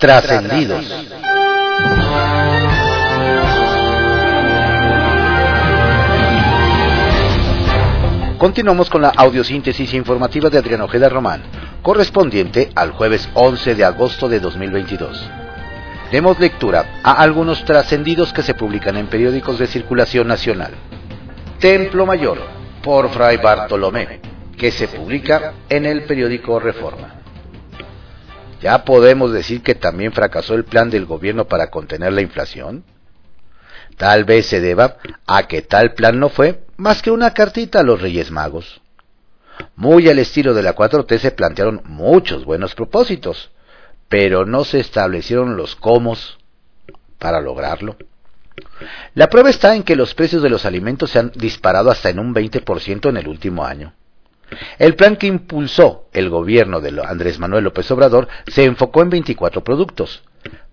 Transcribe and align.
Trascendidos. 0.00 0.82
Continuamos 8.38 8.88
con 8.88 9.02
la 9.02 9.10
audiosíntesis 9.10 9.92
informativa 9.92 10.48
de 10.48 10.56
Adrián 10.56 10.80
Ojeda 10.80 11.10
Román, 11.10 11.42
correspondiente 11.82 12.70
al 12.74 12.92
jueves 12.92 13.28
11 13.34 13.74
de 13.74 13.84
agosto 13.84 14.30
de 14.30 14.40
2022. 14.40 15.30
Demos 16.10 16.40
lectura 16.40 17.00
a 17.02 17.12
algunos 17.20 17.62
trascendidos 17.66 18.32
que 18.32 18.42
se 18.42 18.54
publican 18.54 18.96
en 18.96 19.08
periódicos 19.08 19.58
de 19.58 19.66
circulación 19.66 20.28
nacional. 20.28 20.72
Templo 21.58 22.06
Mayor, 22.06 22.38
por 22.82 23.10
Fray 23.10 23.36
Bartolomé, 23.36 24.18
que 24.56 24.70
se 24.70 24.88
publica 24.88 25.52
en 25.68 25.84
el 25.84 26.04
periódico 26.04 26.58
Reforma. 26.58 27.19
¿Ya 28.60 28.84
podemos 28.84 29.32
decir 29.32 29.62
que 29.62 29.74
también 29.74 30.12
fracasó 30.12 30.54
el 30.54 30.64
plan 30.64 30.90
del 30.90 31.06
gobierno 31.06 31.46
para 31.46 31.70
contener 31.70 32.12
la 32.12 32.20
inflación? 32.20 32.84
Tal 33.96 34.24
vez 34.24 34.46
se 34.46 34.60
deba 34.60 34.96
a 35.26 35.46
que 35.46 35.62
tal 35.62 35.94
plan 35.94 36.18
no 36.18 36.28
fue 36.28 36.64
más 36.76 37.02
que 37.02 37.10
una 37.10 37.32
cartita 37.32 37.80
a 37.80 37.82
los 37.82 38.00
Reyes 38.00 38.30
Magos. 38.30 38.80
Muy 39.76 40.08
al 40.08 40.18
estilo 40.18 40.54
de 40.54 40.62
la 40.62 40.74
4T 40.74 41.18
se 41.18 41.30
plantearon 41.30 41.82
muchos 41.84 42.44
buenos 42.44 42.74
propósitos, 42.74 43.50
pero 44.08 44.46
no 44.46 44.64
se 44.64 44.80
establecieron 44.80 45.56
los 45.56 45.76
cómo 45.76 46.16
para 47.18 47.40
lograrlo. 47.40 47.96
La 49.14 49.28
prueba 49.28 49.50
está 49.50 49.74
en 49.74 49.82
que 49.82 49.96
los 49.96 50.14
precios 50.14 50.42
de 50.42 50.50
los 50.50 50.64
alimentos 50.64 51.10
se 51.10 51.18
han 51.18 51.32
disparado 51.34 51.90
hasta 51.90 52.08
en 52.10 52.18
un 52.18 52.34
20% 52.34 53.08
en 53.08 53.16
el 53.16 53.28
último 53.28 53.64
año. 53.64 53.94
El 54.78 54.96
plan 54.96 55.16
que 55.16 55.26
impulsó 55.26 56.08
el 56.12 56.28
gobierno 56.28 56.80
de 56.80 57.00
Andrés 57.04 57.38
Manuel 57.38 57.64
López 57.64 57.90
Obrador 57.90 58.28
se 58.46 58.64
enfocó 58.64 59.02
en 59.02 59.10
24 59.10 59.62
productos, 59.62 60.22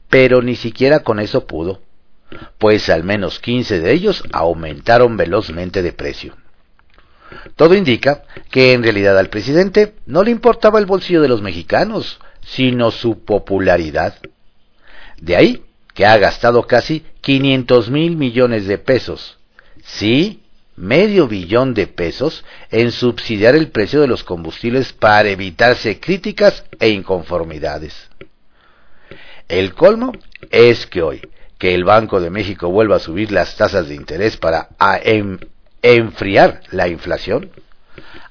pero 0.10 0.42
ni 0.42 0.56
siquiera 0.56 1.02
con 1.02 1.20
eso 1.20 1.46
pudo 1.46 1.82
pues 2.58 2.90
al 2.90 3.04
menos 3.04 3.40
15 3.40 3.80
de 3.80 3.92
ellos 3.92 4.24
aumentaron 4.32 5.18
velozmente 5.18 5.82
de 5.82 5.94
precio. 5.94 6.36
Todo 7.56 7.76
indica 7.76 8.24
que 8.52 8.74
en 8.74 8.84
realidad 8.84 9.18
al 9.18 9.30
presidente 9.30 9.96
no 10.06 10.24
le 10.24 10.32
importaba 10.32 10.80
el 10.80 10.86
bolsillo 10.86 11.22
de 11.22 11.28
los 11.28 11.42
mexicanos, 11.42 12.20
sino 12.42 12.92
su 12.92 13.24
popularidad. 13.26 14.16
De 15.20 15.36
ahí 15.36 15.64
que 15.94 16.06
ha 16.06 16.18
gastado 16.18 16.68
casi 16.68 17.06
500 17.22 17.90
mil 17.90 18.16
millones 18.16 18.68
de 18.68 18.78
pesos, 18.78 19.40
sí, 19.84 20.44
medio 20.78 21.28
billón 21.28 21.74
de 21.74 21.88
pesos, 21.88 22.46
en 22.72 22.92
subsidiar 22.92 23.56
el 23.56 23.70
precio 23.70 24.00
de 24.00 24.08
los 24.08 24.24
combustibles 24.24 24.94
para 24.94 25.30
evitarse 25.30 26.00
críticas 26.00 26.64
e 26.80 26.90
inconformidades. 26.90 28.10
El 29.50 29.74
colmo 29.74 30.14
es 30.52 30.86
que 30.86 31.02
hoy, 31.02 31.22
que 31.58 31.74
el 31.74 31.84
Banco 31.84 32.22
de 32.22 32.30
México 32.30 32.70
vuelva 32.70 32.98
a 32.98 33.00
subir 33.00 33.32
las 33.32 33.58
tasas 33.58 33.90
de 33.90 33.96
interés 33.96 34.38
para 34.38 34.70
enfriar 35.82 36.62
la 36.72 36.88
inflación? 36.88 37.50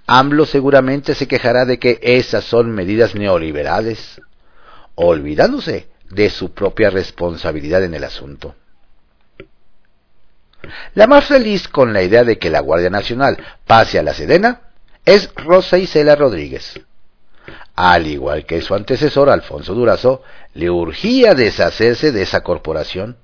AMLO 0.06 0.46
seguramente 0.46 1.14
se 1.14 1.26
quejará 1.26 1.64
de 1.64 1.78
que 1.80 1.98
esas 2.00 2.44
son 2.44 2.70
medidas 2.70 3.16
neoliberales, 3.16 4.20
olvidándose 4.94 5.88
de 6.10 6.30
su 6.30 6.52
propia 6.52 6.90
responsabilidad 6.90 7.82
en 7.82 7.94
el 7.94 8.04
asunto. 8.04 8.54
La 10.94 11.06
más 11.06 11.26
feliz 11.26 11.68
con 11.68 11.92
la 11.92 12.02
idea 12.02 12.24
de 12.24 12.38
que 12.38 12.50
la 12.50 12.60
Guardia 12.60 12.90
Nacional 12.90 13.36
pase 13.66 13.98
a 13.98 14.02
la 14.02 14.14
Sedena 14.14 14.62
es 15.04 15.30
Rosa 15.34 15.78
Isela 15.78 16.16
Rodríguez, 16.16 16.80
al 17.76 18.06
igual 18.06 18.44
que 18.46 18.60
su 18.60 18.74
antecesor 18.74 19.30
Alfonso 19.30 19.74
Durazo, 19.74 20.22
le 20.54 20.70
urgía 20.70 21.34
deshacerse 21.34 22.10
de 22.12 22.22
esa 22.22 22.42
corporación. 22.42 23.16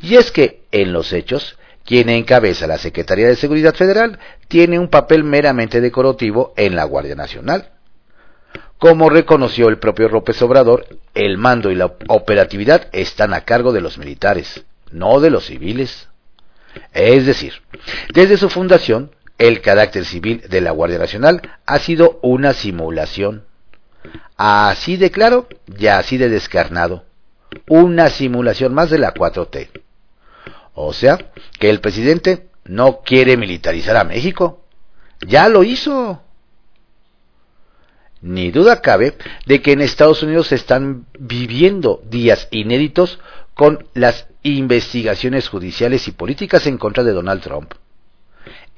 Y 0.00 0.16
es 0.16 0.30
que, 0.30 0.62
en 0.70 0.92
los 0.92 1.12
hechos, 1.12 1.58
quien 1.84 2.08
encabeza 2.08 2.66
la 2.66 2.78
Secretaría 2.78 3.26
de 3.26 3.36
Seguridad 3.36 3.74
Federal 3.74 4.18
tiene 4.48 4.78
un 4.78 4.88
papel 4.88 5.24
meramente 5.24 5.80
decorativo 5.80 6.52
en 6.56 6.76
la 6.76 6.84
Guardia 6.84 7.14
Nacional. 7.14 7.70
Como 8.78 9.10
reconoció 9.10 9.68
el 9.68 9.78
propio 9.78 10.08
López 10.08 10.40
Obrador, 10.42 10.86
el 11.14 11.36
mando 11.36 11.70
y 11.70 11.74
la 11.74 11.92
operatividad 12.08 12.88
están 12.92 13.34
a 13.34 13.42
cargo 13.42 13.72
de 13.72 13.80
los 13.80 13.98
militares, 13.98 14.64
no 14.90 15.20
de 15.20 15.30
los 15.30 15.46
civiles. 15.46 16.08
Es 16.92 17.26
decir, 17.26 17.54
desde 18.12 18.36
su 18.36 18.48
fundación, 18.50 19.10
el 19.38 19.60
carácter 19.60 20.04
civil 20.04 20.42
de 20.48 20.60
la 20.60 20.70
Guardia 20.70 20.98
Nacional 20.98 21.40
ha 21.66 21.78
sido 21.78 22.18
una 22.22 22.52
simulación. 22.52 23.44
Así 24.36 24.96
de 24.96 25.10
claro 25.10 25.48
y 25.78 25.86
así 25.86 26.16
de 26.16 26.28
descarnado. 26.28 27.04
Una 27.68 28.10
simulación 28.10 28.74
más 28.74 28.90
de 28.90 28.98
la 28.98 29.14
4T. 29.14 29.70
O 30.74 30.92
sea, 30.92 31.18
que 31.58 31.70
el 31.70 31.80
presidente 31.80 32.48
no 32.64 33.00
quiere 33.00 33.36
militarizar 33.36 33.96
a 33.96 34.04
México. 34.04 34.64
Ya 35.26 35.48
lo 35.48 35.64
hizo. 35.64 36.22
Ni 38.22 38.50
duda 38.50 38.82
cabe 38.82 39.16
de 39.46 39.62
que 39.62 39.72
en 39.72 39.80
Estados 39.80 40.22
Unidos 40.22 40.48
se 40.48 40.54
están 40.54 41.06
viviendo 41.18 42.02
días 42.08 42.48
inéditos 42.50 43.18
con 43.60 43.84
las 43.92 44.26
investigaciones 44.42 45.50
judiciales 45.50 46.08
y 46.08 46.12
políticas 46.12 46.66
en 46.66 46.78
contra 46.78 47.04
de 47.04 47.12
Donald 47.12 47.42
Trump. 47.42 47.74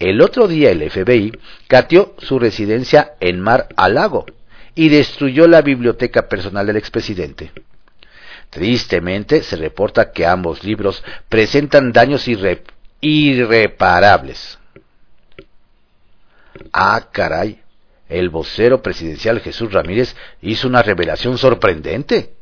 El 0.01 0.21
otro 0.21 0.49
día 0.49 0.73
el 0.73 0.91
FBI 0.91 1.39
cateó 1.69 2.17
su 2.19 2.41
residencia 2.41 3.13
en 3.21 3.39
Mar 3.39 3.69
a 3.77 3.89
Lago 3.89 4.27
y 4.75 4.89
destruyó 4.89 5.47
la 5.47 5.63
biblioteca 5.63 6.29
personal 6.29 6.67
del 6.67 6.79
expresidente. 6.79 7.53
Tristemente 8.51 9.45
se 9.45 9.55
reporta 9.55 10.11
que 10.11 10.27
ambos 10.27 10.65
libros 10.65 11.05
presentan 11.29 11.93
daños 11.93 12.27
irreparables. 13.01 14.59
Ah, 16.73 17.07
caray. 17.13 17.61
El 18.09 18.31
vocero 18.31 18.83
presidencial 18.83 19.39
Jesús 19.39 19.73
Ramírez 19.73 20.17
hizo 20.41 20.67
una 20.67 20.83
revelación 20.83 21.39
sorprendente. 21.39 22.33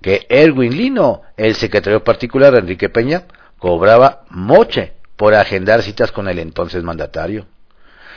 Que 0.00 0.26
Erwin 0.28 0.76
Lino, 0.76 1.22
el 1.36 1.54
secretario 1.54 2.04
particular 2.04 2.52
de 2.52 2.60
Enrique 2.60 2.88
Peña, 2.88 3.24
cobraba 3.58 4.24
moche 4.30 4.94
por 5.16 5.34
agendar 5.34 5.82
citas 5.82 6.12
con 6.12 6.28
el 6.28 6.38
entonces 6.38 6.82
mandatario. 6.84 7.46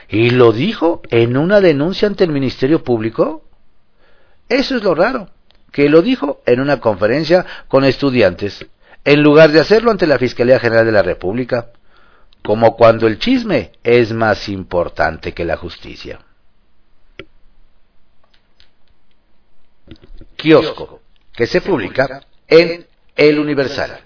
Y 0.08 0.30
lo 0.30 0.52
dijo 0.52 1.02
en 1.10 1.38
una 1.38 1.62
denuncia 1.62 2.08
ante 2.08 2.24
el 2.24 2.32
Ministerio 2.32 2.84
Público. 2.84 3.44
Eso 4.50 4.76
es 4.76 4.84
lo 4.84 4.94
raro, 4.94 5.30
que 5.72 5.90
lo 5.90 6.02
dijo 6.02 6.42
en 6.46 6.60
una 6.60 6.80
conferencia 6.80 7.46
con 7.68 7.86
estudiantes, 7.86 8.66
en 9.04 9.24
lugar 9.24 9.52
de 9.52 9.62
hacerlo 9.62 9.90
ante 9.90 10.06
la 10.06 10.20
Fiscalía 10.20 10.60
General 10.60 10.86
de 10.86 10.92
la 10.92 11.02
República, 11.02 11.72
como 12.44 12.76
cuando 12.76 13.08
el 13.08 13.20
chisme 13.20 13.72
es 13.84 14.12
más 14.12 14.50
importante 14.50 15.34
que 15.34 15.46
la 15.46 15.58
justicia. 15.58 16.20
Kiosco, 20.36 21.01
que 21.34 21.48
se 21.48 21.62
publica 21.62 22.22
en 22.48 22.86
El 23.16 23.40
Universal. 23.40 24.00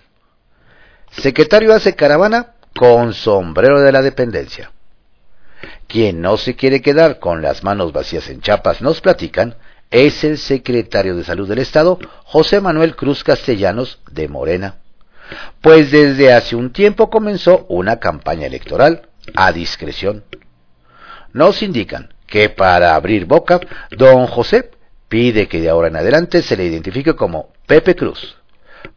Secretario 1.11 1.73
hace 1.73 1.95
caravana 1.95 2.53
con 2.77 3.13
sombrero 3.13 3.81
de 3.81 3.91
la 3.91 4.01
dependencia. 4.01 4.71
Quien 5.87 6.21
no 6.21 6.37
se 6.37 6.55
quiere 6.55 6.81
quedar 6.81 7.19
con 7.19 7.41
las 7.41 7.63
manos 7.63 7.93
vacías 7.93 8.29
en 8.29 8.41
chapas, 8.41 8.81
nos 8.81 9.01
platican, 9.01 9.55
es 9.91 10.23
el 10.23 10.37
secretario 10.37 11.15
de 11.15 11.23
Salud 11.23 11.47
del 11.47 11.59
Estado, 11.59 11.99
José 12.23 12.59
Manuel 12.59 12.95
Cruz 12.95 13.23
Castellanos 13.23 13.99
de 14.11 14.27
Morena. 14.27 14.75
Pues 15.61 15.91
desde 15.91 16.33
hace 16.33 16.55
un 16.55 16.71
tiempo 16.71 17.09
comenzó 17.09 17.65
una 17.69 17.99
campaña 17.99 18.45
electoral 18.45 19.09
a 19.35 19.51
discreción. 19.51 20.23
Nos 21.33 21.61
indican 21.61 22.13
que 22.27 22.49
para 22.49 22.95
abrir 22.95 23.25
boca, 23.25 23.59
don 23.91 24.27
José 24.27 24.71
pide 25.07 25.47
que 25.47 25.61
de 25.61 25.69
ahora 25.69 25.87
en 25.87 25.95
adelante 25.95 26.41
se 26.41 26.57
le 26.57 26.65
identifique 26.65 27.15
como 27.15 27.53
Pepe 27.65 27.95
Cruz, 27.95 28.37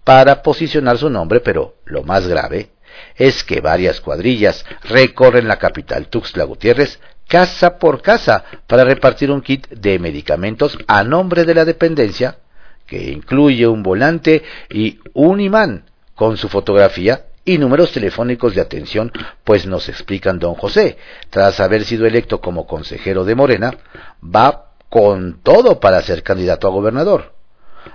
para 0.04 0.42
posicionar 0.42 0.98
su 0.98 1.10
nombre, 1.10 1.40
pero 1.40 1.76
lo 1.84 2.02
más 2.02 2.26
grave 2.26 2.70
es 3.16 3.44
que 3.44 3.60
varias 3.60 4.00
cuadrillas 4.00 4.64
recorren 4.84 5.48
la 5.48 5.58
capital 5.58 6.08
Tuxtla 6.08 6.44
Gutiérrez 6.44 7.00
casa 7.26 7.78
por 7.78 8.00
casa 8.00 8.44
para 8.66 8.84
repartir 8.84 9.30
un 9.30 9.42
kit 9.42 9.68
de 9.68 9.98
medicamentos 9.98 10.78
a 10.86 11.04
nombre 11.04 11.44
de 11.44 11.54
la 11.54 11.64
dependencia 11.64 12.38
que 12.86 13.10
incluye 13.10 13.66
un 13.66 13.82
volante 13.82 14.42
y 14.70 14.98
un 15.12 15.40
imán 15.40 15.84
con 16.14 16.36
su 16.36 16.48
fotografía 16.48 17.26
y 17.44 17.58
números 17.58 17.92
telefónicos 17.92 18.54
de 18.54 18.60
atención, 18.60 19.12
pues 19.44 19.66
nos 19.66 19.88
explican 19.88 20.38
don 20.38 20.54
José, 20.54 20.98
tras 21.30 21.60
haber 21.60 21.84
sido 21.84 22.06
electo 22.06 22.40
como 22.40 22.66
consejero 22.66 23.24
de 23.24 23.34
Morena, 23.34 23.74
va 24.22 24.67
con 24.88 25.40
todo 25.42 25.80
para 25.80 26.02
ser 26.02 26.22
candidato 26.22 26.66
a 26.66 26.70
gobernador 26.70 27.38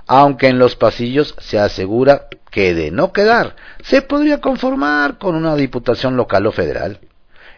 aunque 0.07 0.47
en 0.47 0.59
los 0.59 0.75
pasillos 0.75 1.35
se 1.39 1.59
asegura 1.59 2.27
que 2.51 2.73
de 2.73 2.91
no 2.91 3.11
quedar 3.11 3.55
se 3.83 4.01
podría 4.01 4.41
conformar 4.41 5.17
con 5.17 5.35
una 5.35 5.55
diputación 5.55 6.15
local 6.15 6.45
o 6.47 6.51
federal. 6.51 6.99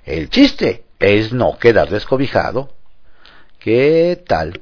El 0.03 0.29
chiste 0.29 0.85
es 0.99 1.33
no 1.33 1.57
quedar 1.57 1.89
descobijado. 1.89 2.69
¿Qué 3.59 4.23
tal? 4.27 4.61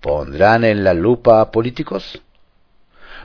¿Pondrán 0.00 0.64
en 0.64 0.84
la 0.84 0.92
lupa 0.92 1.40
a 1.40 1.50
políticos? 1.50 2.20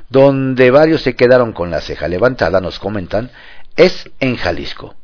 Donde 0.10 0.72
varios 0.72 1.02
se 1.02 1.16
quedaron 1.16 1.54
con 1.54 1.70
la 1.70 1.82
ceja 1.82 2.08
levantada, 2.08 2.62
nos 2.62 2.80
comentan, 2.80 3.30
es 3.76 4.10
en 4.20 4.38
Jalisco, 4.38 4.96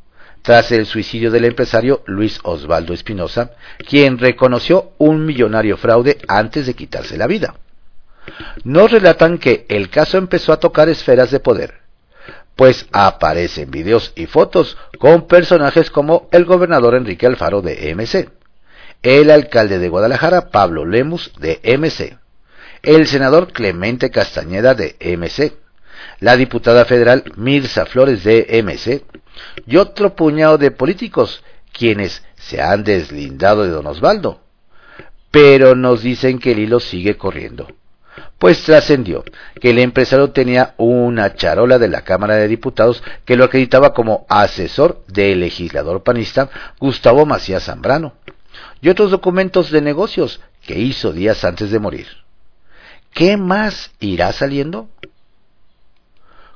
tras 0.46 0.72
el 0.72 0.86
suicidio 0.86 1.32
del 1.32 1.46
empresario 1.46 2.04
Luis 2.06 2.40
Osvaldo 2.44 2.94
Espinosa, 2.94 3.54
quien 3.90 4.20
reconoció 4.20 4.92
un 5.00 5.26
millonario 5.26 5.76
fraude 5.76 6.20
antes 6.28 6.68
de 6.68 6.76
quitarse 6.76 7.18
la 7.18 7.26
vida. 7.26 7.56
Nos 8.64 8.92
relatan 8.92 9.40
que 9.40 9.66
el 9.70 9.90
caso 9.90 10.20
empezó 10.20 10.54
a 10.54 10.60
tocar 10.60 10.88
esferas 10.88 11.32
de 11.32 11.40
poder, 11.40 11.82
pues 12.56 12.86
aparecen 12.92 13.72
videos 13.72 14.14
y 14.16 14.28
fotos 14.28 14.78
con 15.00 15.28
personajes 15.28 15.90
como 15.90 16.30
el 16.32 16.46
gobernador 16.46 16.94
Enrique 16.94 17.26
Alfaro 17.26 17.64
de 17.64 17.96
MC, 17.96 18.30
el 19.02 19.32
alcalde 19.32 19.80
de 19.80 19.90
Guadalajara 19.90 20.52
Pablo 20.52 20.86
Lemus 20.86 21.32
de 21.40 21.60
MC, 21.76 22.20
el 22.84 23.08
senador 23.08 23.52
Clemente 23.52 24.12
Castañeda 24.12 24.76
de 24.76 24.96
MC, 25.18 25.54
la 26.20 26.38
diputada 26.38 26.86
federal 26.86 27.24
Mirza 27.36 27.88
Flores 27.88 28.24
de 28.24 28.62
MC 28.64 29.25
y 29.66 29.78
otro 29.78 30.16
puñado 30.16 30.58
de 30.58 30.72
políticos 30.72 31.44
quienes 31.72 32.24
se 32.36 32.62
han 32.62 32.84
deslindado 32.84 33.64
de 33.64 33.70
don 33.70 33.88
Osvaldo. 33.88 34.42
Pero 35.32 35.76
nos 35.76 36.02
dicen 36.02 36.40
que 36.40 36.54
el 36.54 36.60
hilo 36.60 36.80
sigue 36.80 37.18
corriendo 37.18 37.68
pues 38.38 38.64
trascendió 38.64 39.24
que 39.60 39.72
el 39.72 39.80
empresario 39.80 40.32
tenía 40.32 40.74
una 40.78 41.36
charola 41.36 41.80
de 41.80 41.88
la 41.88 42.02
Cámara 42.02 42.36
de 42.36 42.48
Diputados 42.48 43.04
que 43.24 43.36
lo 43.36 43.46
acreditaba 43.46 43.94
como 43.94 44.26
asesor 44.30 45.04
del 45.08 45.40
legislador 45.40 46.04
panista 46.04 46.50
Gustavo 46.80 47.26
Macías 47.26 47.64
Zambrano 47.64 48.14
y 48.82 48.90
otros 48.90 49.12
documentos 49.12 49.72
de 49.72 49.82
negocios 49.82 50.42
que 50.66 50.78
hizo 50.80 51.14
días 51.14 51.44
antes 51.44 51.72
de 51.72 51.80
morir. 51.80 52.08
¿Qué 53.14 53.38
más 53.38 53.92
irá 54.00 54.32
saliendo? 54.34 54.90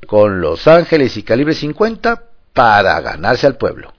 Con 0.08 0.42
Los 0.42 0.68
Ángeles 0.68 1.16
y 1.18 1.24
Calibre 1.24 1.54
50 1.54 2.24
para 2.54 3.00
ganarse 3.02 3.48
al 3.48 3.58
pueblo. 3.58 3.94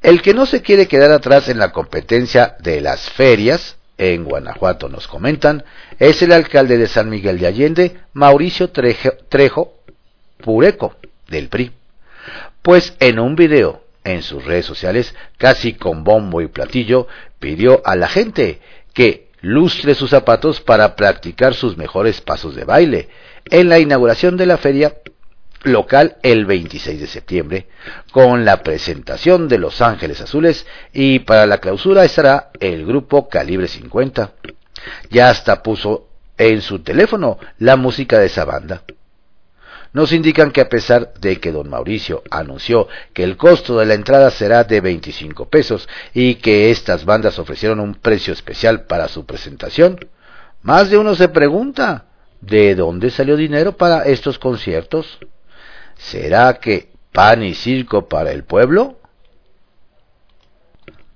El 0.00 0.22
que 0.22 0.34
no 0.34 0.46
se 0.46 0.62
quiere 0.62 0.86
quedar 0.86 1.10
atrás 1.10 1.48
en 1.48 1.58
la 1.58 1.72
competencia 1.72 2.56
de 2.60 2.80
las 2.80 3.10
ferias 3.10 3.76
en 3.96 4.24
Guanajuato, 4.24 4.88
nos 4.88 5.08
comentan, 5.08 5.64
es 5.98 6.22
el 6.22 6.32
alcalde 6.32 6.78
de 6.78 6.86
San 6.86 7.10
Miguel 7.10 7.40
de 7.40 7.48
Allende, 7.48 8.00
Mauricio 8.12 8.70
Trejo, 8.70 9.74
Pureco, 10.40 10.94
del 11.26 11.48
PRI. 11.48 11.72
Pues 12.62 12.94
en 13.00 13.18
un 13.18 13.34
video 13.34 13.82
en 14.04 14.22
sus 14.22 14.44
redes 14.44 14.66
sociales, 14.66 15.14
casi 15.36 15.74
con 15.74 16.04
bombo 16.04 16.40
y 16.40 16.46
platillo, 16.46 17.08
pidió 17.40 17.82
a 17.84 17.96
la 17.96 18.08
gente 18.08 18.60
que 18.94 19.28
lustre 19.40 19.94
sus 19.94 20.10
zapatos 20.10 20.60
para 20.60 20.96
practicar 20.96 21.54
sus 21.54 21.76
mejores 21.76 22.20
pasos 22.20 22.54
de 22.54 22.64
baile 22.64 23.08
en 23.50 23.68
la 23.68 23.78
inauguración 23.78 24.36
de 24.36 24.46
la 24.46 24.58
feria 24.58 24.94
local 25.64 26.16
el 26.22 26.46
26 26.46 27.00
de 27.00 27.06
septiembre, 27.06 27.68
con 28.12 28.44
la 28.44 28.62
presentación 28.62 29.48
de 29.48 29.58
Los 29.58 29.80
Ángeles 29.80 30.20
Azules 30.20 30.66
y 30.92 31.20
para 31.20 31.46
la 31.46 31.58
clausura 31.58 32.04
estará 32.04 32.50
el 32.60 32.86
grupo 32.86 33.28
Calibre 33.28 33.68
50. 33.68 34.32
Ya 35.10 35.30
hasta 35.30 35.62
puso 35.62 36.08
en 36.36 36.62
su 36.62 36.80
teléfono 36.80 37.38
la 37.58 37.76
música 37.76 38.18
de 38.18 38.26
esa 38.26 38.44
banda. 38.44 38.82
Nos 39.92 40.12
indican 40.12 40.50
que 40.50 40.60
a 40.60 40.68
pesar 40.68 41.14
de 41.14 41.40
que 41.40 41.50
don 41.50 41.68
Mauricio 41.70 42.22
anunció 42.30 42.88
que 43.14 43.24
el 43.24 43.36
costo 43.36 43.78
de 43.78 43.86
la 43.86 43.94
entrada 43.94 44.30
será 44.30 44.64
de 44.64 44.80
25 44.80 45.48
pesos 45.48 45.88
y 46.12 46.36
que 46.36 46.70
estas 46.70 47.04
bandas 47.04 47.38
ofrecieron 47.38 47.80
un 47.80 47.94
precio 47.94 48.32
especial 48.32 48.84
para 48.84 49.08
su 49.08 49.24
presentación, 49.24 49.98
más 50.62 50.90
de 50.90 50.98
uno 50.98 51.14
se 51.14 51.28
pregunta, 51.28 52.04
¿de 52.40 52.74
dónde 52.74 53.10
salió 53.10 53.36
dinero 53.36 53.76
para 53.76 54.04
estos 54.04 54.38
conciertos? 54.38 55.18
¿Será 55.98 56.54
que 56.54 56.90
pan 57.12 57.42
y 57.42 57.54
circo 57.54 58.08
para 58.08 58.30
el 58.30 58.44
pueblo? 58.44 58.98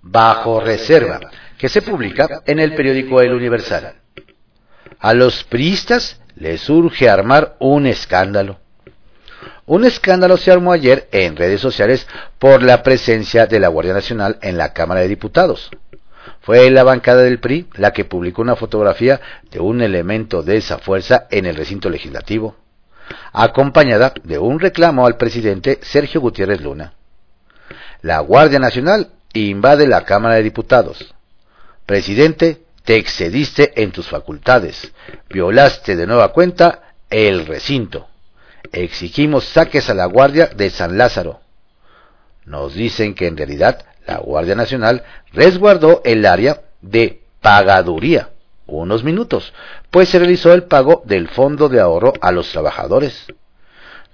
Bajo 0.02 0.60
reserva, 0.60 1.20
que 1.56 1.68
se 1.68 1.80
publica 1.80 2.42
en 2.44 2.58
el 2.58 2.74
periódico 2.74 3.20
El 3.20 3.32
Universal. 3.32 3.94
A 4.98 5.14
los 5.14 5.44
priistas 5.44 6.20
les 6.34 6.68
urge 6.68 7.08
armar 7.08 7.56
un 7.60 7.86
escándalo. 7.86 8.58
Un 9.64 9.84
escándalo 9.84 10.36
se 10.36 10.50
armó 10.50 10.72
ayer 10.72 11.08
en 11.12 11.36
redes 11.36 11.60
sociales 11.60 12.06
por 12.40 12.62
la 12.62 12.82
presencia 12.82 13.46
de 13.46 13.60
la 13.60 13.68
Guardia 13.68 13.94
Nacional 13.94 14.38
en 14.42 14.58
la 14.58 14.72
Cámara 14.72 15.02
de 15.02 15.08
Diputados. 15.08 15.70
Fue 16.40 16.68
la 16.70 16.82
bancada 16.82 17.22
del 17.22 17.38
PRI 17.38 17.68
la 17.74 17.92
que 17.92 18.04
publicó 18.04 18.42
una 18.42 18.56
fotografía 18.56 19.20
de 19.50 19.60
un 19.60 19.80
elemento 19.80 20.42
de 20.42 20.56
esa 20.56 20.78
fuerza 20.78 21.28
en 21.30 21.46
el 21.46 21.54
recinto 21.54 21.88
legislativo 21.88 22.56
acompañada 23.32 24.12
de 24.22 24.38
un 24.38 24.60
reclamo 24.60 25.06
al 25.06 25.16
presidente 25.16 25.78
Sergio 25.82 26.20
Gutiérrez 26.20 26.60
Luna. 26.60 26.94
La 28.02 28.20
Guardia 28.20 28.58
Nacional 28.58 29.10
invade 29.32 29.86
la 29.86 30.04
Cámara 30.04 30.36
de 30.36 30.42
Diputados. 30.42 31.14
Presidente, 31.86 32.62
te 32.84 32.96
excediste 32.96 33.80
en 33.82 33.92
tus 33.92 34.08
facultades, 34.08 34.92
violaste 35.30 35.96
de 35.96 36.06
nueva 36.06 36.32
cuenta 36.32 36.94
el 37.10 37.46
recinto. 37.46 38.08
Exigimos 38.72 39.44
saques 39.44 39.88
a 39.88 39.94
la 39.94 40.06
Guardia 40.06 40.46
de 40.46 40.70
San 40.70 40.98
Lázaro. 40.98 41.40
Nos 42.44 42.74
dicen 42.74 43.14
que 43.14 43.26
en 43.26 43.36
realidad 43.36 43.84
la 44.06 44.18
Guardia 44.18 44.54
Nacional 44.54 45.04
resguardó 45.32 46.02
el 46.04 46.26
área 46.26 46.62
de 46.80 47.22
pagaduría 47.40 48.30
unos 48.78 49.04
minutos, 49.04 49.52
pues 49.90 50.08
se 50.08 50.18
realizó 50.18 50.52
el 50.52 50.64
pago 50.64 51.02
del 51.04 51.28
fondo 51.28 51.68
de 51.68 51.80
ahorro 51.80 52.12
a 52.20 52.32
los 52.32 52.50
trabajadores. 52.50 53.26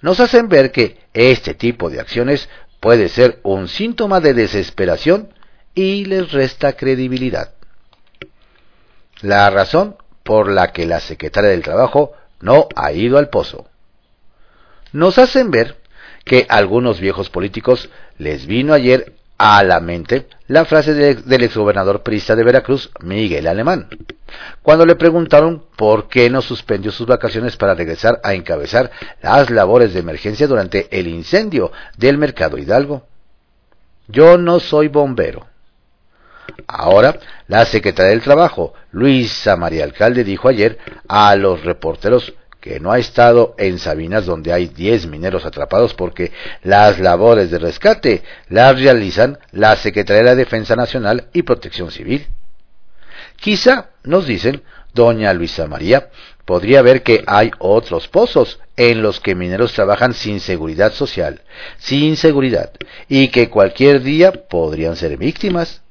Nos 0.01 0.21
hacen 0.21 0.49
ver 0.49 0.71
que 0.73 0.99
este 1.13 1.55
tipo 1.55 1.91
de 1.91 2.01
acciones 2.01 2.49
puede 2.81 3.09
ser 3.09 3.41
un 3.43 3.69
síntoma 3.69 4.21
de 4.21 4.35
desesperación 4.35 5.33
y 5.75 6.05
les 6.05 6.33
resta 6.33 6.75
credibilidad. 6.75 7.55
La 9.21 9.51
razón 9.51 9.97
por 10.23 10.51
la 10.51 10.73
que 10.73 10.87
la 10.87 11.01
secretaria 11.01 11.51
del 11.51 11.63
Trabajo 11.63 12.13
no 12.41 12.69
ha 12.77 12.93
ido 12.93 13.19
al 13.19 13.31
pozo. 13.31 13.67
Nos 14.93 15.19
hacen 15.19 15.51
ver 15.51 15.77
que 16.25 16.47
algunos 16.49 17.01
viejos 17.01 17.31
políticos 17.31 17.89
les 18.19 18.47
vino 18.47 18.75
ayer 18.75 19.15
a 19.39 19.63
la 19.63 19.81
mente 19.81 20.27
la 20.47 20.65
frase 20.65 20.95
del 20.95 21.43
exgobernador 21.43 22.03
prista 22.03 22.35
de 22.35 22.45
Veracruz, 22.45 22.91
Miguel 23.01 23.47
Alemán, 23.47 23.89
cuando 24.63 24.85
le 24.87 24.97
preguntaron 24.97 25.65
por 25.77 26.09
qué 26.09 26.31
no 26.31 26.43
suspendió 26.43 26.93
sus 26.93 27.07
vacaciones 27.07 27.57
para 27.57 27.75
regresar 27.75 28.21
a 28.23 28.35
encabezar 28.35 28.91
las 29.23 29.51
labores 29.51 29.95
de 29.95 30.01
emergencia 30.01 30.47
durante 30.47 30.89
el 30.99 31.09
incendio 31.09 31.73
del 31.97 32.19
mercado 32.19 32.59
Hidalgo. 32.59 33.07
Yo 34.09 34.39
no 34.39 34.61
soy 34.61 34.89
bombero. 34.89 35.47
Ahora, 36.67 37.19
la 37.47 37.65
secretaria 37.67 38.11
del 38.11 38.23
Trabajo, 38.23 38.75
Luisa 38.91 39.57
María 39.57 39.85
Alcalde, 39.85 40.25
dijo 40.25 40.49
ayer 40.49 40.79
a 41.07 41.37
los 41.37 41.63
reporteros 41.65 42.35
que 42.61 42.81
no 42.81 42.91
ha 42.91 42.99
estado 42.99 43.55
en 43.59 43.79
Sabinas 43.79 44.27
donde 44.27 44.53
hay 44.53 44.67
10 44.67 45.07
mineros 45.07 45.45
atrapados 45.45 45.95
porque 45.95 46.33
las 46.63 46.99
labores 46.99 47.51
de 47.51 47.59
rescate 47.59 48.23
las 48.49 48.81
realizan 48.81 49.39
la 49.53 49.77
Secretaría 49.77 50.31
de 50.31 50.37
Defensa 50.37 50.75
Nacional 50.75 51.29
y 51.33 51.43
Protección 51.43 51.91
Civil. 51.91 52.27
Quizá, 53.37 53.91
nos 54.05 54.27
dicen, 54.27 54.63
doña 54.95 55.33
Luisa 55.33 55.67
María, 55.67 56.09
podría 56.45 56.83
ver 56.83 57.03
que 57.03 57.23
hay 57.27 57.51
otros 57.59 58.09
pozos 58.09 58.59
en 58.77 59.03
los 59.03 59.21
que 59.21 59.35
mineros 59.35 59.73
trabajan 59.73 60.15
sin 60.15 60.41
seguridad 60.41 60.93
social, 60.93 61.43
sin 61.79 62.17
seguridad, 62.17 62.73
y 63.09 63.29
que 63.29 63.51
cualquier 63.51 64.03
día 64.03 64.33
podrían 64.33 64.97
ser 64.97 65.17
víctimas. 65.17 65.83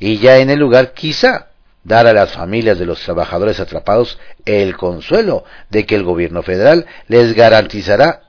Y 0.00 0.18
ya 0.18 0.38
en 0.38 0.50
el 0.50 0.58
lugar 0.58 0.94
quizá 0.94 1.48
dar 1.84 2.06
a 2.06 2.12
las 2.12 2.32
familias 2.32 2.78
de 2.78 2.86
los 2.86 3.00
trabajadores 3.00 3.60
atrapados 3.60 4.18
el 4.44 4.76
consuelo 4.76 5.44
de 5.70 5.86
que 5.86 5.94
el 5.94 6.02
gobierno 6.02 6.42
federal 6.42 6.86
les 7.06 7.34
garantizará 7.34 8.22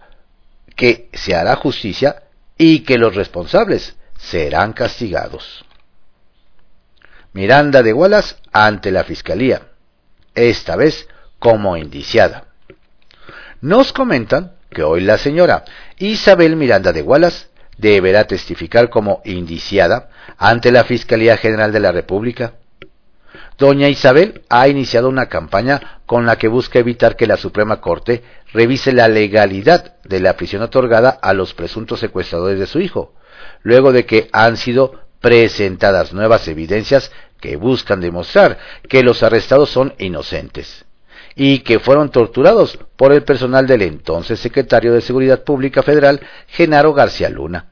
que 0.75 1.09
se 1.13 1.35
hará 1.35 1.55
justicia 1.55 2.23
y 2.57 2.81
que 2.81 2.97
los 2.97 3.15
responsables 3.15 3.95
serán 4.17 4.73
castigados. 4.73 5.65
Miranda 7.33 7.83
de 7.83 7.93
Wallace 7.93 8.36
ante 8.51 8.91
la 8.91 9.03
Fiscalía, 9.03 9.62
esta 10.36 10.75
vez 10.75 11.07
como 11.39 11.77
indiciada. 11.77 12.45
Nos 13.62 13.93
comentan 13.93 14.53
que 14.69 14.83
hoy 14.83 15.01
la 15.01 15.17
señora 15.17 15.65
Isabel 15.98 16.55
Miranda 16.55 16.91
de 16.93 17.01
Wallace 17.01 17.48
deberá 17.77 18.25
testificar 18.25 18.89
como 18.89 19.21
indiciada 19.25 20.09
ante 20.38 20.71
la 20.71 20.83
Fiscalía 20.83 21.38
General 21.38 21.71
de 21.71 21.79
la 21.79 21.91
República 21.91 22.53
Doña 23.59 23.89
Isabel 23.89 24.43
ha 24.48 24.69
iniciado 24.69 25.09
una 25.09 25.27
campaña 25.27 26.00
con 26.05 26.25
la 26.25 26.38
que 26.38 26.48
busca 26.48 26.79
evitar 26.79 27.17
que 27.17 27.27
la 27.27 27.36
Suprema 27.36 27.81
Corte 27.81 28.24
revise 28.53 28.93
la 28.93 29.09
legalidad 29.09 29.98
de 30.05 30.21
la 30.21 30.38
prisión 30.38 30.62
otorgada 30.62 31.09
a 31.09 31.33
los 31.33 31.53
presuntos 31.53 32.00
secuestradores 32.00 32.57
de 32.57 32.67
su 32.67 32.79
hijo, 32.79 33.13
luego 33.62 33.91
de 33.91 34.05
que 34.05 34.29
han 34.31 34.55
sido 34.55 35.01
presentadas 35.19 36.13
nuevas 36.13 36.47
evidencias 36.47 37.11
que 37.39 37.55
buscan 37.55 38.01
demostrar 38.01 38.57
que 38.88 39.03
los 39.03 39.23
arrestados 39.23 39.69
son 39.69 39.93
inocentes 39.97 40.85
y 41.35 41.59
que 41.59 41.79
fueron 41.79 42.09
torturados 42.09 42.77
por 42.95 43.13
el 43.13 43.23
personal 43.23 43.65
del 43.65 43.81
entonces 43.81 44.39
secretario 44.39 44.93
de 44.93 45.01
Seguridad 45.01 45.43
Pública 45.43 45.83
Federal, 45.83 46.19
Genaro 46.47 46.93
García 46.93 47.29
Luna. 47.29 47.67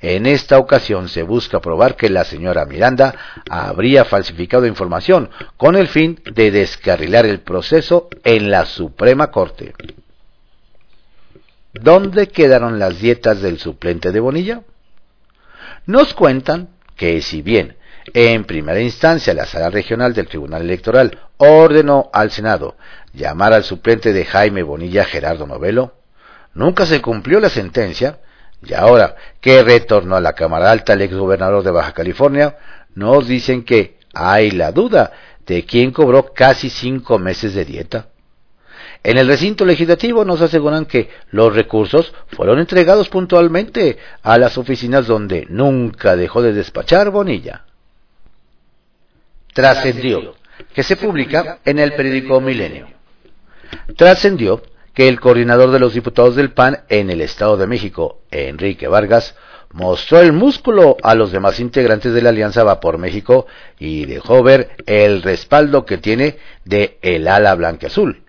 En 0.00 0.26
esta 0.26 0.58
ocasión 0.58 1.08
se 1.08 1.22
busca 1.22 1.60
probar 1.60 1.96
que 1.96 2.10
la 2.10 2.24
señora 2.24 2.64
Miranda 2.64 3.14
habría 3.48 4.04
falsificado 4.04 4.66
información 4.66 5.30
con 5.56 5.76
el 5.76 5.88
fin 5.88 6.20
de 6.32 6.50
descarrilar 6.50 7.26
el 7.26 7.40
proceso 7.40 8.08
en 8.24 8.50
la 8.50 8.66
Suprema 8.66 9.30
Corte. 9.30 9.74
¿Dónde 11.72 12.28
quedaron 12.28 12.78
las 12.78 12.98
dietas 13.00 13.40
del 13.40 13.58
suplente 13.58 14.10
de 14.10 14.20
Bonilla? 14.20 14.62
Nos 15.88 16.12
cuentan 16.12 16.68
que 16.96 17.22
si 17.22 17.40
bien 17.40 17.78
en 18.12 18.44
primera 18.44 18.78
instancia 18.78 19.32
la 19.32 19.46
sala 19.46 19.70
regional 19.70 20.12
del 20.12 20.28
Tribunal 20.28 20.60
Electoral 20.60 21.18
ordenó 21.38 22.10
al 22.12 22.30
Senado 22.30 22.76
llamar 23.14 23.54
al 23.54 23.64
suplente 23.64 24.12
de 24.12 24.26
Jaime 24.26 24.62
Bonilla 24.62 25.06
Gerardo 25.06 25.46
Novelo, 25.46 25.94
nunca 26.52 26.84
se 26.84 27.00
cumplió 27.00 27.40
la 27.40 27.48
sentencia 27.48 28.18
y 28.62 28.74
ahora 28.74 29.16
que 29.40 29.62
retornó 29.62 30.16
a 30.16 30.20
la 30.20 30.34
Cámara 30.34 30.70
Alta 30.70 30.92
el 30.92 31.00
exgobernador 31.00 31.64
de 31.64 31.70
Baja 31.70 31.94
California, 31.94 32.58
nos 32.94 33.26
dicen 33.26 33.64
que 33.64 33.96
hay 34.12 34.50
la 34.50 34.72
duda 34.72 35.12
de 35.46 35.64
quién 35.64 35.92
cobró 35.92 36.34
casi 36.34 36.68
cinco 36.68 37.18
meses 37.18 37.54
de 37.54 37.64
dieta. 37.64 38.08
En 39.02 39.16
el 39.16 39.28
recinto 39.28 39.64
legislativo 39.64 40.24
nos 40.24 40.40
aseguran 40.40 40.86
que 40.86 41.08
los 41.30 41.54
recursos 41.54 42.12
fueron 42.28 42.58
entregados 42.58 43.08
puntualmente 43.08 43.98
a 44.22 44.38
las 44.38 44.58
oficinas 44.58 45.06
donde 45.06 45.46
nunca 45.48 46.16
dejó 46.16 46.42
de 46.42 46.52
despachar 46.52 47.10
Bonilla. 47.10 47.64
Trascendió 49.52 50.34
que 50.74 50.82
se 50.82 50.96
publica 50.96 51.58
en 51.64 51.78
el 51.78 51.94
periódico 51.94 52.40
Milenio. 52.40 52.88
Trascendió 53.96 54.62
que 54.94 55.08
el 55.08 55.20
coordinador 55.20 55.70
de 55.70 55.78
los 55.78 55.94
diputados 55.94 56.34
del 56.34 56.52
PAN 56.52 56.80
en 56.88 57.10
el 57.10 57.20
Estado 57.20 57.56
de 57.56 57.68
México, 57.68 58.22
Enrique 58.30 58.88
Vargas, 58.88 59.36
mostró 59.72 60.20
el 60.20 60.32
músculo 60.32 60.96
a 61.02 61.14
los 61.14 61.30
demás 61.30 61.60
integrantes 61.60 62.12
de 62.12 62.22
la 62.22 62.30
Alianza 62.30 62.64
Va 62.64 62.80
por 62.80 62.98
México 62.98 63.46
y 63.78 64.06
dejó 64.06 64.42
ver 64.42 64.70
el 64.86 65.22
respaldo 65.22 65.84
que 65.84 65.98
tiene 65.98 66.38
de 66.64 66.98
el 67.02 67.28
ala 67.28 67.54
blanqueazul, 67.54 68.22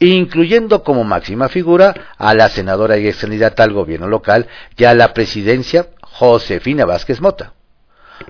incluyendo 0.00 0.82
como 0.82 1.04
máxima 1.04 1.48
figura 1.48 1.94
a 2.18 2.34
la 2.34 2.48
senadora 2.48 2.98
y 2.98 3.06
ex 3.06 3.18
candidata 3.18 3.62
al 3.62 3.72
gobierno 3.72 4.08
local 4.08 4.48
y 4.76 4.84
a 4.84 4.94
la 4.94 5.12
presidencia 5.14 5.88
Josefina 6.02 6.84
Vázquez 6.84 7.20
Mota 7.20 7.54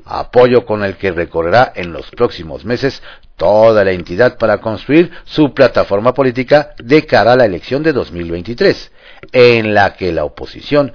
apoyo 0.05 0.65
con 0.65 0.85
el 0.85 0.97
que 0.97 1.11
recorrerá 1.11 1.73
en 1.75 1.93
los 1.93 2.11
próximos 2.11 2.65
meses 2.65 3.03
toda 3.37 3.85
la 3.85 3.93
entidad 3.93 4.37
para 4.39 4.59
construir 4.59 5.11
su 5.25 5.55
plataforma 5.55 6.13
política 6.13 6.75
de 6.79 7.07
cara 7.07 7.33
a 7.33 7.37
la 7.37 7.47
elección 7.47 7.83
de 7.83 7.93
2023, 7.93 8.93
en 9.33 9.75
la 9.75 9.95
que 9.95 10.13
la 10.13 10.25
oposición 10.25 10.93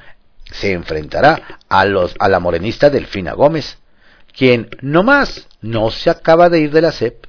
se 0.51 0.72
enfrentará 0.72 1.60
a, 1.67 1.86
los, 1.86 2.15
a 2.20 2.29
la 2.29 2.39
morenista 2.39 2.89
Delfina 2.89 3.34
Gómez, 3.34 3.79
quien 4.36 4.70
no 4.82 5.03
más 5.03 5.48
no 5.62 5.89
se 5.89 6.10
acaba 6.10 6.50
de 6.50 6.60
ir 6.60 6.72
de 6.72 6.82
la 6.82 6.91
CEP. 6.91 7.25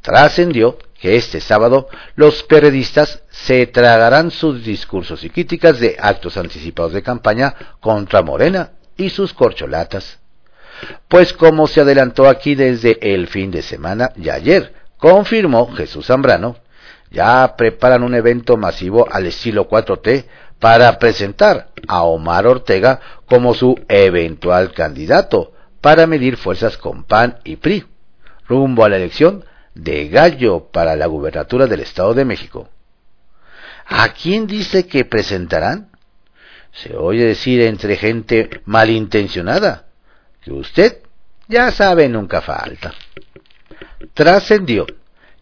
Trascendió 0.00 0.78
que 1.00 1.16
este 1.16 1.40
sábado 1.40 1.88
los 2.16 2.42
periodistas 2.44 3.22
se 3.30 3.66
tragarán 3.66 4.30
sus 4.30 4.64
discursos 4.64 5.22
y 5.24 5.30
críticas 5.30 5.78
de 5.78 5.96
actos 5.98 6.36
anticipados 6.36 6.92
de 6.92 7.02
campaña 7.02 7.54
contra 7.80 8.22
Morena 8.22 8.70
y 8.96 9.10
sus 9.10 9.34
corcholatas. 9.34 10.18
Pues 11.08 11.32
como 11.32 11.66
se 11.66 11.80
adelantó 11.80 12.28
aquí 12.28 12.54
desde 12.54 12.98
el 13.14 13.28
fin 13.28 13.50
de 13.50 13.62
semana 13.62 14.12
y 14.16 14.28
ayer, 14.28 14.74
confirmó 14.96 15.72
Jesús 15.72 16.06
Zambrano, 16.06 16.56
ya 17.10 17.54
preparan 17.56 18.02
un 18.02 18.14
evento 18.14 18.56
masivo 18.56 19.06
al 19.10 19.26
estilo 19.26 19.68
4T 19.68 20.24
para 20.58 20.98
presentar 20.98 21.68
a 21.86 22.02
Omar 22.02 22.46
Ortega 22.46 23.00
como 23.26 23.54
su 23.54 23.78
eventual 23.88 24.72
candidato 24.72 25.52
para 25.80 26.06
medir 26.06 26.36
fuerzas 26.36 26.78
con 26.78 27.04
PAN 27.04 27.38
y 27.44 27.56
PRI, 27.56 27.84
rumbo 28.48 28.84
a 28.84 28.88
la 28.88 28.96
elección 28.96 29.44
de 29.74 30.08
Gallo 30.08 30.68
para 30.70 30.96
la 30.96 31.06
gubernatura 31.06 31.66
del 31.66 31.80
Estado 31.80 32.14
de 32.14 32.24
México. 32.24 32.68
¿A 33.86 34.08
quién 34.10 34.46
dice 34.46 34.86
que 34.86 35.04
presentarán? 35.04 35.90
Se 36.72 36.96
oye 36.96 37.24
decir 37.24 37.60
entre 37.62 37.96
gente 37.96 38.62
malintencionada 38.64 39.86
que 40.42 40.52
usted 40.52 40.98
ya 41.48 41.70
sabe 41.70 42.08
nunca 42.08 42.40
falta. 42.40 42.94
Trascendió 44.14 44.86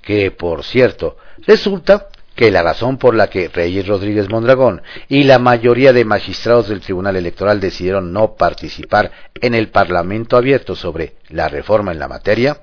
que, 0.02 0.30
por 0.30 0.64
cierto, 0.64 1.16
resulta 1.46 2.08
que 2.34 2.50
la 2.50 2.62
razón 2.62 2.98
por 2.98 3.14
la 3.14 3.28
que 3.28 3.48
Reyes 3.48 3.86
Rodríguez 3.86 4.28
Mondragón 4.28 4.82
y 5.08 5.24
la 5.24 5.38
mayoría 5.38 5.92
de 5.92 6.04
magistrados 6.04 6.68
del 6.68 6.80
Tribunal 6.80 7.16
Electoral 7.16 7.60
decidieron 7.60 8.12
no 8.12 8.34
participar 8.34 9.10
en 9.34 9.54
el 9.54 9.68
Parlamento 9.68 10.36
abierto 10.36 10.74
sobre 10.74 11.14
la 11.28 11.48
reforma 11.48 11.92
en 11.92 11.98
la 11.98 12.08
materia 12.08 12.58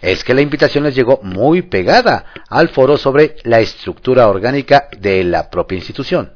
es 0.00 0.24
que 0.24 0.34
la 0.34 0.40
invitación 0.40 0.84
les 0.84 0.94
llegó 0.94 1.20
muy 1.22 1.62
pegada 1.62 2.26
al 2.48 2.68
foro 2.68 2.96
sobre 2.96 3.36
la 3.44 3.60
estructura 3.60 4.28
orgánica 4.28 4.88
de 4.98 5.24
la 5.24 5.50
propia 5.50 5.76
institución 5.76 6.32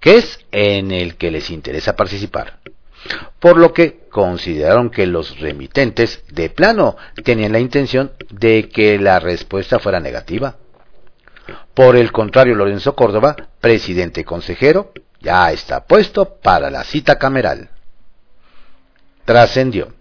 que 0.00 0.16
es 0.16 0.40
en 0.50 0.90
el 0.90 1.16
que 1.16 1.30
les 1.30 1.50
interesa 1.50 1.94
participar. 1.94 2.58
Por 3.38 3.58
lo 3.58 3.72
que 3.72 4.08
consideraron 4.10 4.90
que 4.90 5.06
los 5.06 5.38
remitentes 5.38 6.22
de 6.30 6.50
plano 6.50 6.96
tenían 7.22 7.52
la 7.52 7.60
intención 7.60 8.12
de 8.30 8.68
que 8.68 8.98
la 8.98 9.20
respuesta 9.20 9.78
fuera 9.78 10.00
negativa. 10.00 10.56
Por 11.74 11.96
el 11.96 12.12
contrario, 12.12 12.54
Lorenzo 12.54 12.94
Córdoba, 12.94 13.36
presidente 13.60 14.24
consejero, 14.24 14.92
ya 15.20 15.52
está 15.52 15.84
puesto 15.84 16.36
para 16.40 16.70
la 16.70 16.84
cita 16.84 17.18
cameral. 17.18 17.70
Trascendió 19.24 19.92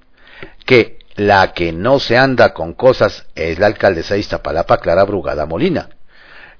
que 0.65 0.98
la 1.19 1.53
que 1.53 1.71
no 1.71 1.99
se 1.99 2.17
anda 2.17 2.53
con 2.53 2.73
cosas 2.73 3.25
es 3.35 3.59
la 3.59 3.67
alcaldesa 3.67 4.13
de 4.13 4.21
Iztapalapa, 4.21 4.77
Clara 4.77 5.03
Brugada 5.03 5.45
Molina, 5.45 5.89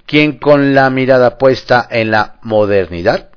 quien 0.06 0.38
con 0.38 0.76
la 0.76 0.90
mirada 0.90 1.38
puesta 1.38 1.88
en 1.90 2.12
la 2.12 2.36
modernidad 2.42 3.30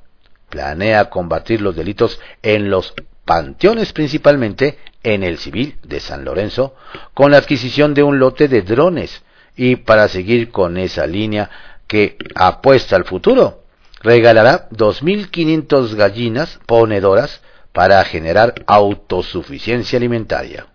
planea 0.49 1.09
combatir 1.09 1.61
los 1.61 1.75
delitos 1.75 2.19
en 2.41 2.69
los 2.69 2.93
panteones 3.25 3.93
principalmente 3.93 4.77
en 5.01 5.23
el 5.23 5.37
civil 5.37 5.77
de 5.83 5.99
San 5.99 6.25
Lorenzo 6.25 6.75
con 7.13 7.31
la 7.31 7.37
adquisición 7.37 7.93
de 7.93 8.03
un 8.03 8.19
lote 8.19 8.47
de 8.47 8.61
drones 8.61 9.23
y 9.55 9.77
para 9.77 10.07
seguir 10.07 10.51
con 10.51 10.77
esa 10.77 11.07
línea 11.07 11.49
que 11.87 12.17
apuesta 12.35 12.95
al 12.95 13.05
futuro 13.05 13.63
regalará 14.01 14.67
2.500 14.69 15.95
gallinas 15.95 16.59
ponedoras 16.65 17.41
para 17.71 18.03
generar 18.03 18.53
autosuficiencia 18.67 19.97
alimentaria. 19.97 20.67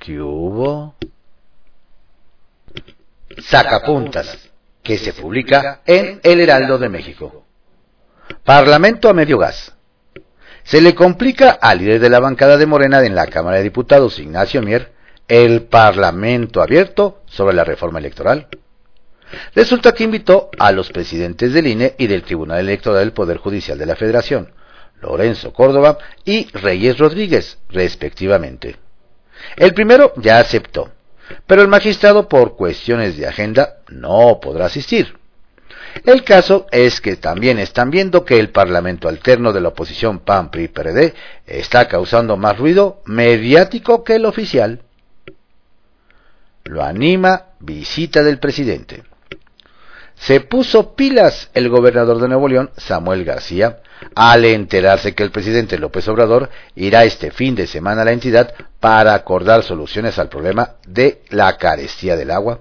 ¿Qué 0.00 0.18
hubo? 0.18 0.94
Sacapuntas 3.38 4.50
que 4.82 4.96
se 4.96 5.12
publica 5.12 5.82
en 5.84 6.20
El 6.22 6.40
Heraldo 6.40 6.78
de 6.78 6.88
México. 6.88 7.44
Parlamento 8.42 9.10
a 9.10 9.12
medio 9.12 9.36
gas. 9.36 9.74
Se 10.64 10.80
le 10.80 10.94
complica 10.94 11.50
al 11.50 11.78
líder 11.78 12.00
de 12.00 12.08
la 12.08 12.18
bancada 12.18 12.56
de 12.56 12.64
Morena 12.64 13.04
en 13.04 13.14
la 13.14 13.26
Cámara 13.26 13.58
de 13.58 13.62
Diputados, 13.64 14.18
Ignacio 14.18 14.62
Mier, 14.62 14.90
el 15.28 15.64
Parlamento 15.64 16.62
abierto 16.62 17.22
sobre 17.26 17.54
la 17.54 17.64
reforma 17.64 17.98
electoral. 17.98 18.48
Resulta 19.54 19.92
que 19.92 20.04
invitó 20.04 20.48
a 20.58 20.72
los 20.72 20.90
presidentes 20.90 21.52
del 21.52 21.66
INE 21.66 21.94
y 21.98 22.06
del 22.06 22.22
Tribunal 22.22 22.60
Electoral 22.60 23.00
del 23.00 23.12
Poder 23.12 23.36
Judicial 23.36 23.76
de 23.76 23.86
la 23.86 23.96
Federación, 23.96 24.52
Lorenzo 25.02 25.52
Córdoba 25.52 25.98
y 26.24 26.48
Reyes 26.52 26.96
Rodríguez, 26.98 27.58
respectivamente. 27.68 28.76
El 29.56 29.74
primero 29.74 30.12
ya 30.16 30.38
aceptó, 30.38 30.90
pero 31.46 31.62
el 31.62 31.68
magistrado 31.68 32.28
por 32.28 32.56
cuestiones 32.56 33.16
de 33.16 33.26
agenda 33.26 33.76
no 33.88 34.38
podrá 34.40 34.66
asistir. 34.66 35.18
El 36.04 36.22
caso 36.24 36.66
es 36.70 37.00
que 37.00 37.16
también 37.16 37.58
están 37.58 37.90
viendo 37.90 38.24
que 38.24 38.38
el 38.38 38.50
parlamento 38.50 39.08
alterno 39.08 39.52
de 39.52 39.60
la 39.60 39.68
oposición 39.68 40.20
PAN 40.20 40.50
PRI 40.50 40.70
está 41.46 41.88
causando 41.88 42.36
más 42.36 42.56
ruido 42.58 43.02
mediático 43.06 44.04
que 44.04 44.14
el 44.14 44.24
oficial. 44.24 44.82
Lo 46.64 46.82
anima 46.84 47.46
visita 47.58 48.22
del 48.22 48.38
presidente. 48.38 49.02
Se 50.20 50.40
puso 50.40 50.94
pilas 50.94 51.50
el 51.54 51.70
gobernador 51.70 52.20
de 52.20 52.28
Nuevo 52.28 52.46
León, 52.46 52.70
Samuel 52.76 53.24
García, 53.24 53.80
al 54.14 54.44
enterarse 54.44 55.14
que 55.14 55.22
el 55.22 55.30
presidente 55.30 55.78
López 55.78 56.06
Obrador 56.08 56.50
irá 56.74 57.04
este 57.04 57.30
fin 57.30 57.54
de 57.54 57.66
semana 57.66 58.02
a 58.02 58.04
la 58.04 58.12
entidad 58.12 58.52
para 58.80 59.14
acordar 59.14 59.62
soluciones 59.62 60.18
al 60.18 60.28
problema 60.28 60.74
de 60.86 61.22
la 61.30 61.56
carestía 61.56 62.16
del 62.16 62.32
agua. 62.32 62.60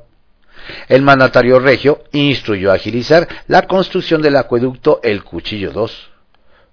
El 0.88 1.02
mandatario 1.02 1.60
regio 1.60 2.04
instruyó 2.14 2.72
a 2.72 2.76
agilizar 2.76 3.28
la 3.48 3.68
construcción 3.68 4.22
del 4.22 4.38
acueducto 4.38 5.02
El 5.04 5.26
Cuchillo 5.26 5.72
II. 5.76 5.92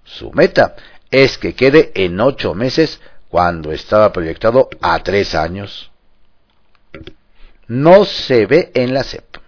Su 0.05 0.31
meta 0.31 0.77
es 1.11 1.37
que 1.37 1.53
quede 1.53 1.91
en 1.95 2.21
ocho 2.21 2.53
meses 2.53 3.01
cuando 3.27 3.73
estaba 3.73 4.13
proyectado 4.13 4.69
a 4.81 5.03
tres 5.03 5.35
años. 5.35 5.91
No 7.67 8.05
se 8.05 8.45
ve 8.45 8.71
en 8.73 8.93
la 8.93 9.03
CEP. 9.03 9.46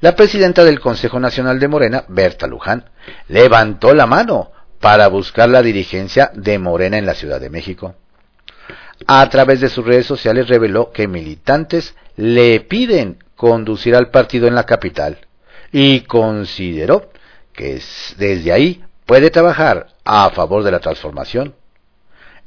La 0.00 0.14
presidenta 0.14 0.64
del 0.64 0.80
Consejo 0.80 1.20
Nacional 1.20 1.58
de 1.58 1.68
Morena, 1.68 2.04
Berta 2.08 2.46
Luján, 2.46 2.90
levantó 3.28 3.94
la 3.94 4.06
mano 4.06 4.50
para 4.80 5.08
buscar 5.08 5.48
la 5.48 5.62
dirigencia 5.62 6.30
de 6.34 6.58
Morena 6.58 6.98
en 6.98 7.06
la 7.06 7.14
Ciudad 7.14 7.40
de 7.40 7.50
México. 7.50 7.94
A 9.06 9.28
través 9.28 9.60
de 9.60 9.68
sus 9.68 9.84
redes 9.84 10.06
sociales 10.06 10.48
reveló 10.48 10.92
que 10.92 11.06
militantes 11.06 11.94
le 12.16 12.60
piden 12.60 13.22
conducir 13.36 13.94
al 13.94 14.10
partido 14.10 14.48
en 14.48 14.54
la 14.54 14.64
capital 14.66 15.18
y 15.72 16.00
consideró 16.00 17.10
que 17.52 17.80
desde 18.16 18.52
ahí 18.52 18.84
puede 19.06 19.30
trabajar 19.30 19.88
a 20.04 20.30
favor 20.30 20.64
de 20.64 20.72
la 20.72 20.80
transformación. 20.80 21.54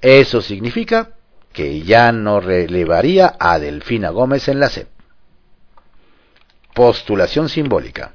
Eso 0.02 0.42
significa 0.42 1.12
que 1.54 1.82
ya 1.82 2.12
no 2.12 2.40
relevaría 2.40 3.36
a 3.40 3.60
Delfina 3.60 4.10
Gómez 4.10 4.48
en 4.48 4.60
la 4.60 4.70
CEP. 4.70 4.88
Postulación 6.74 7.50
simbólica. 7.50 8.14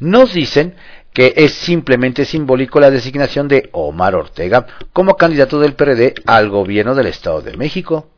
Nos 0.00 0.32
dicen 0.32 0.76
que 1.12 1.34
es 1.36 1.52
simplemente 1.54 2.24
simbólico 2.24 2.80
la 2.80 2.90
designación 2.90 3.48
de 3.48 3.70
Omar 3.72 4.14
Ortega 4.14 4.66
como 4.92 5.16
candidato 5.16 5.58
del 5.58 5.74
PRD 5.74 6.14
al 6.26 6.48
gobierno 6.48 6.94
del 6.94 7.06
Estado 7.06 7.42
de 7.42 7.56
México. 7.56 8.08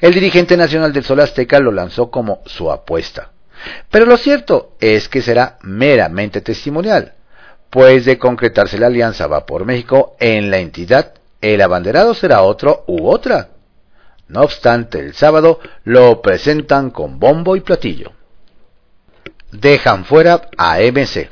El 0.00 0.14
dirigente 0.14 0.56
nacional 0.56 0.92
del 0.92 1.04
Sol 1.04 1.20
Azteca 1.20 1.60
lo 1.60 1.70
lanzó 1.70 2.10
como 2.10 2.42
su 2.46 2.72
apuesta. 2.72 3.30
Pero 3.90 4.06
lo 4.06 4.16
cierto 4.16 4.76
es 4.80 5.08
que 5.08 5.22
será 5.22 5.58
meramente 5.62 6.40
testimonial, 6.40 7.14
pues 7.70 8.04
de 8.04 8.18
concretarse 8.18 8.78
la 8.78 8.86
alianza 8.86 9.26
va 9.26 9.46
por 9.46 9.64
México 9.64 10.16
en 10.20 10.50
la 10.50 10.58
entidad, 10.58 11.14
el 11.40 11.60
abanderado 11.60 12.14
será 12.14 12.42
otro 12.42 12.84
u 12.86 13.08
otra. 13.08 13.50
No 14.28 14.42
obstante, 14.42 14.98
el 14.98 15.14
sábado 15.14 15.60
lo 15.84 16.20
presentan 16.20 16.90
con 16.90 17.18
bombo 17.18 17.56
y 17.56 17.60
platillo. 17.60 18.12
Dejan 19.52 20.04
fuera 20.04 20.42
a 20.56 20.78
MC. 20.78 21.30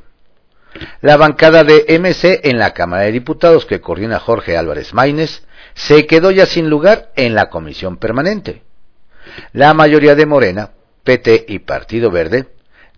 La 1.01 1.17
bancada 1.17 1.65
de 1.65 1.99
MC 1.99 2.41
en 2.45 2.59
la 2.59 2.73
Cámara 2.73 3.05
de 3.05 3.13
Diputados 3.13 3.67
que 3.67 3.81
coordina 3.81 4.19
Jorge 4.19 4.57
Álvarez 4.57 4.93
Maínez 4.95 5.43
se 5.75 6.07
quedó 6.07 6.31
ya 6.31 6.47
sin 6.47 6.69
lugar 6.69 7.11
en 7.17 7.35
la 7.35 7.49
comisión 7.51 7.97
permanente. 7.97 8.63
La 9.53 9.75
mayoría 9.75 10.15
de 10.15 10.27
Morena, 10.27 10.71
PT 11.05 11.47
y 11.49 11.59
Partido 11.61 12.11
Verde 12.11 12.47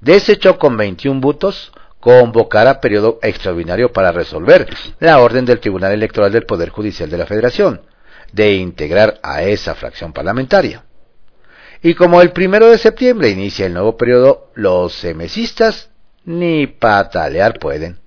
desechó 0.01 0.59
con 0.59 0.77
21 0.77 1.21
votos 1.21 1.73
convocar 2.01 2.69
a 2.69 2.81
periodo 2.81 3.19
extraordinario 3.23 3.93
para 3.93 4.13
resolver 4.13 4.69
la 5.01 5.19
orden 5.19 5.45
del 5.45 5.61
Tribunal 5.61 5.93
Electoral 5.93 6.33
del 6.33 6.47
Poder 6.47 6.71
Judicial 6.71 7.11
de 7.11 7.19
la 7.19 7.27
Federación 7.27 7.83
de 8.33 8.55
integrar 8.55 9.19
a 9.23 9.43
esa 9.43 9.75
fracción 9.75 10.13
parlamentaria. 10.13 10.85
Y 11.83 11.95
como 11.95 12.21
el 12.21 12.33
primero 12.33 12.69
de 12.69 12.79
septiembre 12.79 13.31
inicia 13.31 13.67
el 13.67 13.75
nuevo 13.75 13.97
periodo, 13.97 14.51
los 14.55 14.95
semesistas 14.95 15.91
ni 16.25 16.67
patalear 16.67 17.59
pueden. 17.59 17.99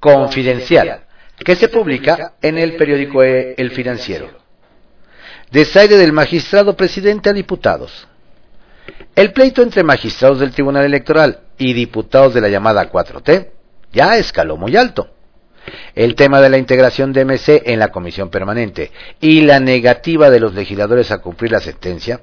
Confidencial, 0.00 1.04
que 1.44 1.56
se 1.56 1.68
publica 1.68 2.34
en 2.42 2.58
el 2.58 2.76
periódico 2.76 3.22
El 3.22 3.70
Financiero. 3.70 4.30
Desaire 5.50 5.96
del 5.96 6.12
magistrado 6.12 6.76
presidente 6.76 7.30
a 7.30 7.32
diputados. 7.32 8.06
El 9.14 9.32
pleito 9.32 9.62
entre 9.62 9.82
magistrados 9.82 10.40
del 10.40 10.52
Tribunal 10.52 10.84
Electoral 10.84 11.40
y 11.58 11.72
diputados 11.72 12.34
de 12.34 12.40
la 12.40 12.48
llamada 12.48 12.90
4T 12.90 13.50
ya 13.92 14.16
escaló 14.16 14.56
muy 14.56 14.76
alto. 14.76 15.10
El 15.94 16.14
tema 16.14 16.40
de 16.40 16.48
la 16.48 16.58
integración 16.58 17.12
de 17.12 17.24
MC 17.24 17.62
en 17.66 17.78
la 17.78 17.88
comisión 17.88 18.30
permanente 18.30 18.90
y 19.20 19.42
la 19.42 19.60
negativa 19.60 20.30
de 20.30 20.40
los 20.40 20.54
legisladores 20.54 21.10
a 21.10 21.18
cumplir 21.18 21.52
la 21.52 21.60
sentencia 21.60 22.20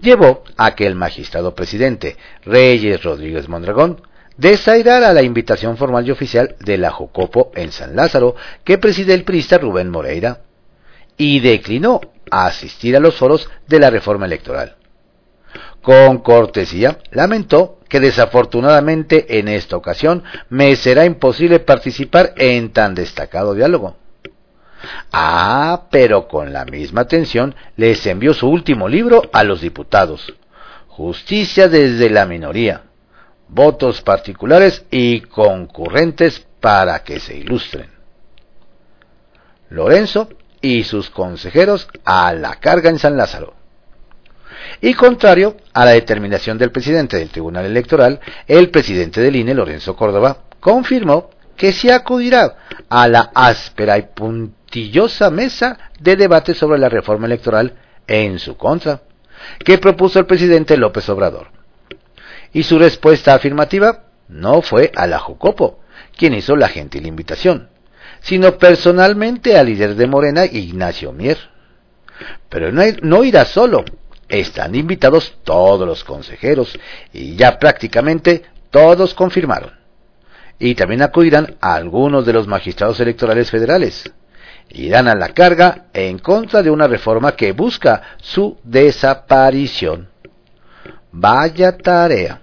llevó 0.00 0.44
a 0.56 0.74
que 0.74 0.86
el 0.86 0.94
magistrado 0.94 1.54
presidente 1.54 2.16
Reyes 2.44 3.02
Rodríguez 3.02 3.48
Mondragón 3.48 4.02
desairara 4.36 5.12
la 5.12 5.22
invitación 5.22 5.76
formal 5.76 6.06
y 6.06 6.10
oficial 6.10 6.56
de 6.60 6.78
la 6.78 6.90
Jocopo 6.90 7.50
en 7.54 7.72
San 7.72 7.96
Lázaro 7.96 8.36
que 8.64 8.78
preside 8.78 9.14
el 9.14 9.24
priista 9.24 9.58
Rubén 9.58 9.90
Moreira 9.90 10.40
y 11.16 11.40
declinó 11.40 12.00
asistir 12.30 12.96
a 12.96 13.00
los 13.00 13.16
foros 13.16 13.50
de 13.66 13.80
la 13.80 13.90
reforma 13.90 14.26
electoral. 14.26 14.76
Con 15.82 16.18
cortesía, 16.18 16.98
lamentó 17.10 17.77
que 17.88 18.00
desafortunadamente 18.00 19.38
en 19.38 19.48
esta 19.48 19.76
ocasión 19.76 20.24
me 20.48 20.74
será 20.76 21.04
imposible 21.04 21.60
participar 21.60 22.34
en 22.36 22.72
tan 22.72 22.94
destacado 22.94 23.54
diálogo. 23.54 23.96
Ah, 25.12 25.86
pero 25.90 26.28
con 26.28 26.52
la 26.52 26.64
misma 26.64 27.02
atención 27.02 27.54
les 27.76 28.06
envió 28.06 28.34
su 28.34 28.48
último 28.48 28.88
libro 28.88 29.22
a 29.32 29.44
los 29.44 29.60
diputados. 29.60 30.34
Justicia 30.86 31.68
desde 31.68 32.10
la 32.10 32.26
minoría. 32.26 32.82
Votos 33.48 34.02
particulares 34.02 34.84
y 34.90 35.20
concurrentes 35.22 36.46
para 36.60 37.02
que 37.02 37.18
se 37.18 37.36
ilustren. 37.36 37.90
Lorenzo 39.70 40.28
y 40.60 40.84
sus 40.84 41.10
consejeros 41.10 41.88
a 42.04 42.32
la 42.32 42.56
carga 42.56 42.90
en 42.90 42.98
San 42.98 43.16
Lázaro. 43.16 43.57
Y 44.80 44.94
contrario 44.94 45.56
a 45.72 45.84
la 45.84 45.92
determinación 45.92 46.58
del 46.58 46.70
presidente 46.70 47.16
del 47.16 47.30
Tribunal 47.30 47.66
Electoral, 47.66 48.20
el 48.46 48.70
presidente 48.70 49.20
del 49.20 49.36
INE, 49.36 49.54
Lorenzo 49.54 49.96
Córdoba, 49.96 50.44
confirmó 50.60 51.30
que 51.56 51.72
se 51.72 51.92
acudirá 51.92 52.56
a 52.88 53.08
la 53.08 53.30
áspera 53.34 53.98
y 53.98 54.02
puntillosa 54.14 55.30
mesa 55.30 55.78
de 55.98 56.16
debate 56.16 56.54
sobre 56.54 56.78
la 56.78 56.88
reforma 56.88 57.26
electoral 57.26 57.74
en 58.06 58.38
su 58.38 58.56
contra, 58.56 59.02
que 59.64 59.78
propuso 59.78 60.18
el 60.18 60.26
presidente 60.26 60.76
López 60.76 61.08
Obrador. 61.08 61.48
Y 62.52 62.62
su 62.62 62.78
respuesta 62.78 63.34
afirmativa 63.34 64.04
no 64.28 64.62
fue 64.62 64.92
a 64.94 65.06
la 65.06 65.18
Jucopo, 65.18 65.80
quien 66.16 66.34
hizo 66.34 66.56
la 66.56 66.68
gentil 66.68 67.06
invitación, 67.06 67.68
sino 68.20 68.56
personalmente 68.56 69.56
al 69.56 69.66
líder 69.66 69.94
de 69.96 70.06
Morena, 70.06 70.44
Ignacio 70.44 71.12
Mier. 71.12 71.38
Pero 72.48 72.72
no, 72.72 72.82
no 73.02 73.24
irá 73.24 73.44
solo, 73.44 73.84
están 74.28 74.74
invitados 74.74 75.38
todos 75.44 75.86
los 75.86 76.04
consejeros 76.04 76.78
y 77.12 77.34
ya 77.34 77.58
prácticamente 77.58 78.42
todos 78.70 79.14
confirmaron. 79.14 79.72
Y 80.58 80.74
también 80.74 81.02
acudirán 81.02 81.56
algunos 81.60 82.26
de 82.26 82.32
los 82.32 82.46
magistrados 82.46 83.00
electorales 83.00 83.50
federales. 83.50 84.12
Irán 84.70 85.08
a 85.08 85.14
la 85.14 85.28
carga 85.28 85.86
en 85.94 86.18
contra 86.18 86.62
de 86.62 86.70
una 86.70 86.86
reforma 86.86 87.32
que 87.32 87.52
busca 87.52 88.02
su 88.20 88.58
desaparición. 88.64 90.08
Vaya 91.12 91.76
tarea. 91.76 92.40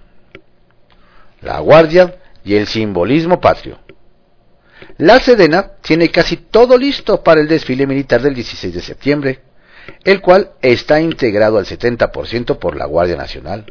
La 1.42 1.60
Guardia 1.60 2.16
y 2.42 2.54
el 2.54 2.66
simbolismo 2.66 3.40
patrio. 3.40 3.78
La 4.98 5.20
Sedena 5.20 5.72
tiene 5.82 6.10
casi 6.10 6.36
todo 6.36 6.76
listo 6.76 7.22
para 7.22 7.40
el 7.40 7.48
desfile 7.48 7.86
militar 7.86 8.22
del 8.22 8.34
16 8.34 8.74
de 8.74 8.80
septiembre 8.80 9.40
el 10.04 10.20
cual 10.20 10.52
está 10.62 11.00
integrado 11.00 11.58
al 11.58 11.66
70% 11.66 12.58
por 12.58 12.76
la 12.76 12.86
Guardia 12.86 13.16
Nacional. 13.16 13.66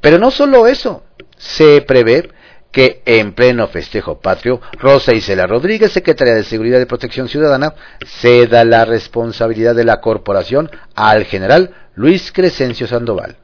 Pero 0.00 0.18
no 0.18 0.30
solo 0.30 0.66
eso, 0.66 1.04
se 1.36 1.82
prevé 1.82 2.30
que 2.70 3.02
en 3.06 3.32
pleno 3.32 3.68
festejo 3.68 4.20
patrio, 4.20 4.60
Rosa 4.78 5.14
Isela 5.14 5.46
Rodríguez, 5.46 5.92
secretaria 5.92 6.34
de 6.34 6.44
Seguridad 6.44 6.80
y 6.80 6.84
Protección 6.84 7.28
Ciudadana, 7.28 7.74
ceda 8.04 8.64
la 8.64 8.84
responsabilidad 8.84 9.74
de 9.74 9.84
la 9.84 10.00
corporación 10.00 10.70
al 10.94 11.24
general 11.24 11.74
Luis 11.94 12.30
Crescencio 12.32 12.86
Sandoval. 12.86 13.38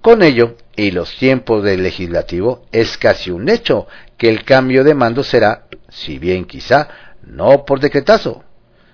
Con 0.00 0.22
ello, 0.22 0.56
y 0.74 0.90
los 0.90 1.14
tiempos 1.16 1.62
del 1.62 1.82
legislativo, 1.82 2.64
es 2.72 2.96
casi 2.96 3.30
un 3.30 3.48
hecho 3.48 3.86
que 4.16 4.30
el 4.30 4.44
cambio 4.44 4.82
de 4.82 4.94
mando 4.94 5.22
será, 5.22 5.66
si 5.90 6.18
bien 6.18 6.44
quizá, 6.46 6.88
no 7.22 7.64
por 7.64 7.80
decretazo, 7.80 8.44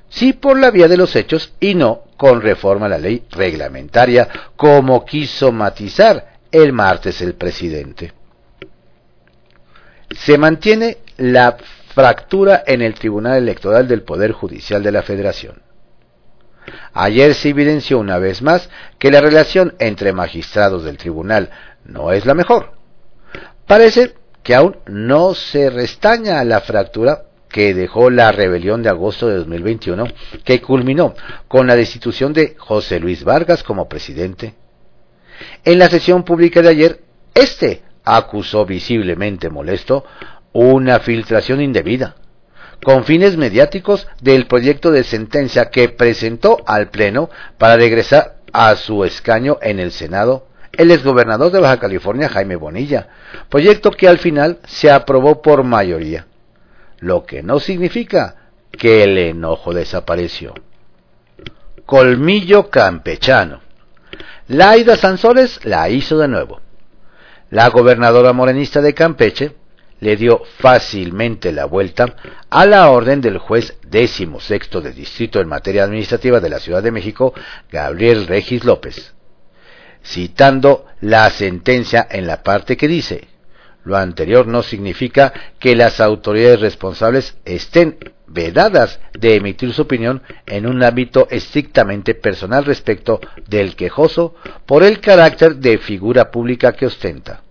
sí 0.09 0.33
por 0.33 0.59
la 0.59 0.71
vía 0.71 0.88
de 0.88 0.97
los 0.97 1.14
hechos 1.16 1.53
y 1.61 1.75
no 1.75 2.05
con 2.16 2.40
reforma 2.40 2.87
a 2.87 2.90
la 2.90 2.99
ley 2.99 3.25
reglamentaria, 3.31 4.29
como 4.57 5.05
quiso 5.05 5.53
matizar 5.53 6.38
el 6.51 6.73
martes 6.73 7.21
el 7.21 7.35
presidente. 7.35 8.12
Se 10.11 10.37
mantiene 10.37 10.99
la 11.18 11.57
fractura 11.94 12.64
en 12.66 12.83
el 12.83 12.94
Tribunal 12.94 13.38
Electoral 13.38 13.87
del 13.87 14.03
Poder 14.03 14.33
Judicial 14.33 14.83
de 14.83 14.92
la 14.92 15.03
Federación. 15.03 15.62
Ayer 16.92 17.35
se 17.35 17.51
evidenció 17.51 17.99
una 17.99 18.18
vez 18.18 18.42
más 18.42 18.68
que 18.99 19.11
la 19.11 19.21
relación 19.21 19.75
entre 19.79 20.12
magistrados 20.12 20.85
del 20.85 20.99
tribunal 20.99 21.51
no 21.85 22.12
es 22.12 22.27
la 22.27 22.35
mejor. 22.35 22.73
Parece 23.66 24.14
que 24.42 24.55
aún 24.55 24.77
no 24.87 25.35
se 25.35 25.71
restaña 25.71 26.42
la 26.44 26.61
fractura 26.61 27.28
que 27.49 27.75
dejó 27.75 28.11
la 28.11 28.33
rebelión 28.33 28.83
de 28.83 28.89
agosto 28.89 29.29
de 29.29 29.37
2021, 29.37 30.07
que 30.45 30.61
culminó 30.61 31.15
con 31.49 31.67
la 31.67 31.77
destitución 31.77 32.33
de 32.33 32.57
José 32.59 33.01
Luis 33.01 33.25
Vargas 33.25 33.63
como 33.63 33.89
presidente. 33.89 34.55
En 35.65 35.79
la 35.79 35.89
sesión 35.89 36.25
pública 36.25 36.63
de 36.63 36.69
ayer, 36.69 37.01
este 37.35 37.83
acusó 38.05 38.65
visiblemente 38.65 39.51
molesto 39.51 40.05
una 40.53 40.99
filtración 41.01 41.61
indebida, 41.61 42.17
con 42.83 43.05
fines 43.05 43.37
mediáticos 43.37 44.07
del 44.21 44.47
proyecto 44.47 44.91
de 44.91 45.05
sentencia 45.05 45.71
que 45.71 45.89
presentó 45.89 46.59
al 46.67 46.91
Pleno 46.91 47.29
para 47.59 47.77
regresar 47.77 48.37
a 48.53 48.77
su 48.77 49.05
escaño 49.05 49.59
en 49.61 49.79
el 49.79 49.93
Senado 49.93 50.49
el 50.73 50.93
exgobernador 50.93 51.51
de 51.51 51.59
Baja 51.59 51.81
California, 51.81 52.29
Jaime 52.29 52.55
Bonilla, 52.55 53.09
proyecto 53.49 53.91
que 53.91 54.09
al 54.09 54.19
final 54.19 54.59
se 54.65 54.91
aprobó 54.91 55.43
por 55.43 55.65
mayoría, 55.65 56.28
lo 57.01 57.25
que 57.25 57.43
no 57.43 57.61
significa 57.61 58.51
que 58.71 59.05
el 59.05 59.19
enojo 59.19 59.73
desapareció. 59.73 60.55
Colmillo 61.87 62.69
campechano. 62.71 63.61
Laida 64.49 64.97
Sanzoles 64.97 65.65
la 65.65 65.89
hizo 65.89 66.19
de 66.19 66.29
nuevo. 66.29 66.61
La 67.51 67.69
gobernadora 67.69 68.33
morenista 68.33 68.81
de 68.81 68.95
Campeche 68.95 69.55
le 70.01 70.17
dio 70.17 70.43
fácilmente 70.59 71.53
la 71.53 71.65
vuelta 71.65 72.15
a 72.51 72.67
la 72.67 72.91
orden 72.91 73.21
del 73.21 73.39
juez 73.39 73.77
décimo 73.87 74.39
sexto 74.39 74.81
de 74.81 74.93
distrito 74.93 75.41
en 75.41 75.49
materia 75.49 75.85
administrativa 75.85 76.41
de 76.41 76.49
la 76.49 76.61
Ciudad 76.61 76.83
de 76.83 76.93
México, 76.93 77.35
Gabriel 77.71 78.27
Regis 78.27 78.65
López, 78.65 79.15
citando 80.05 80.87
la 81.01 81.29
sentencia 81.31 82.07
en 82.11 82.27
la 82.27 82.43
parte 82.43 82.77
que 82.77 82.87
dice, 82.87 83.29
lo 83.88 83.96
anterior 83.96 84.46
no 84.46 84.62
significa 84.62 85.33
que 85.59 85.74
las 85.74 86.01
autoridades 86.01 86.61
responsables 86.61 87.37
estén 87.44 87.98
vedadas 88.27 89.01
de 89.18 89.35
emitir 89.35 89.72
su 89.72 89.83
opinión 89.83 90.22
en 90.46 90.66
un 90.66 90.83
ámbito 90.83 91.27
estrictamente 91.31 92.14
personal 92.14 92.64
respecto 92.64 93.20
del 93.46 93.74
quejoso 93.74 94.35
por 94.66 94.83
el 94.83 95.01
carácter 95.01 95.57
de 95.57 95.79
figura 95.79 96.31
pública 96.31 96.72
que 96.72 96.87
ostenta 96.87 97.42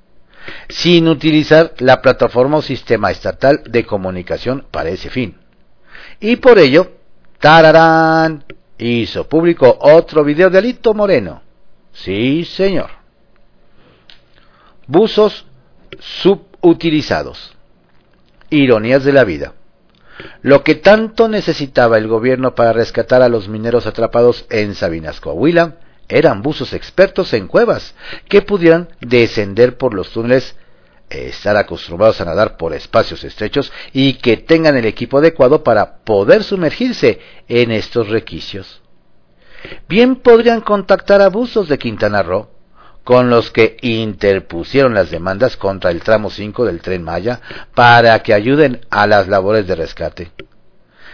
sin 0.70 1.08
utilizar 1.08 1.74
la 1.80 2.02
plataforma 2.02 2.58
o 2.58 2.62
sistema 2.62 3.12
estatal 3.12 3.64
de 3.66 3.86
comunicación 3.86 4.66
para 4.72 4.90
ese 4.90 5.10
fin. 5.10 5.36
Y 6.20 6.38
por 6.38 6.60
ello, 6.60 6.92
tararán, 7.40 8.46
hizo 8.78 9.28
público 9.28 9.78
otro 9.82 10.24
video 10.24 10.50
de 10.50 10.60
Alito 10.60 10.94
Moreno. 10.94 11.42
Sí, 11.92 12.46
señor. 12.46 12.92
Buzos 14.88 15.47
subutilizados. 16.00 17.56
Ironías 18.50 19.04
de 19.04 19.14
la 19.14 19.24
vida. 19.24 19.54
Lo 20.42 20.64
que 20.64 20.76
tanto 20.76 21.28
necesitaba 21.28 21.98
el 21.98 22.08
gobierno 22.08 22.56
para 22.56 22.74
rescatar 22.74 23.22
a 23.22 23.30
los 23.30 23.48
mineros 23.48 23.86
atrapados 23.86 24.46
en 24.50 24.74
Sabinas, 24.74 25.20
Coahuila, 25.20 25.78
eran 26.10 26.42
buzos 26.42 26.74
expertos 26.74 27.34
en 27.34 27.48
cuevas 27.48 27.94
que 28.30 28.42
pudieran 28.42 28.90
descender 29.02 29.78
por 29.78 29.94
los 29.94 30.10
túneles, 30.12 30.56
estar 31.10 31.56
acostumbrados 31.58 32.20
a 32.22 32.26
nadar 32.26 32.58
por 32.58 32.74
espacios 32.74 33.24
estrechos 33.24 33.72
y 33.94 34.14
que 34.14 34.38
tengan 34.38 34.78
el 34.78 34.86
equipo 34.86 35.20
adecuado 35.20 35.64
para 35.64 35.98
poder 36.00 36.44
sumergirse 36.44 37.20
en 37.48 37.72
estos 37.72 38.10
requisitos. 38.10 38.82
Bien 39.88 40.16
podrían 40.18 40.62
contactar 40.62 41.22
a 41.22 41.30
buzos 41.30 41.68
de 41.68 41.78
Quintana 41.78 42.24
Roo, 42.24 42.50
con 43.08 43.30
los 43.30 43.52
que 43.52 43.78
interpusieron 43.84 44.94
las 44.94 45.10
demandas 45.10 45.56
contra 45.56 45.92
el 45.92 46.02
tramo 46.02 46.30
5 46.30 46.66
del 46.66 46.82
tren 46.82 47.04
Maya 47.04 47.40
para 47.74 48.22
que 48.22 48.34
ayuden 48.34 48.82
a 48.90 49.08
las 49.08 49.30
labores 49.30 49.66
de 49.66 49.76
rescate. 49.76 50.32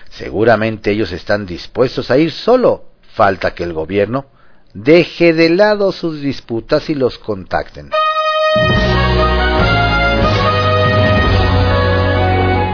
Seguramente 0.09 0.89
ellos 0.89 1.11
están 1.11 1.45
dispuestos 1.45 2.09
a 2.09 2.17
ir 2.17 2.31
solo, 2.31 2.85
falta 3.13 3.53
que 3.53 3.63
el 3.63 3.73
gobierno 3.73 4.25
deje 4.73 5.33
de 5.33 5.51
lado 5.51 5.91
sus 5.91 6.19
disputas 6.19 6.89
y 6.89 6.95
los 6.95 7.19
contacten. 7.19 7.91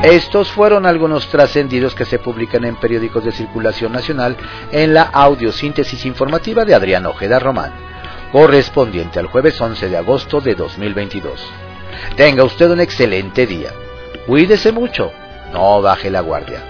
Estos 0.02 0.50
fueron 0.50 0.86
algunos 0.86 1.28
trascendidos 1.28 1.94
que 1.94 2.06
se 2.06 2.20
publican 2.20 2.64
en 2.64 2.78
periódicos 2.78 3.26
de 3.26 3.34
circulación 3.34 3.92
nacional 3.92 4.38
en 4.72 4.94
la 4.94 5.02
audiosíntesis 5.04 6.06
informativa 6.06 6.64
de 6.64 6.74
Adrián 6.74 7.06
Ojeda 7.06 7.38
Román, 7.38 7.89
correspondiente 8.32 9.20
al 9.20 9.28
jueves 9.28 9.60
11 9.60 9.90
de 9.90 9.98
agosto 9.98 10.42
de 10.42 10.56
2022. 10.56 11.40
Tenga 12.16 12.44
usted 12.44 12.70
un 12.72 12.80
excelente 12.80 13.46
día. 13.46 13.70
Cuídese 14.28 14.72
mucho. 14.72 15.12
No 15.54 15.82
baje 15.82 16.10
la 16.10 16.22
guardia. 16.22 16.62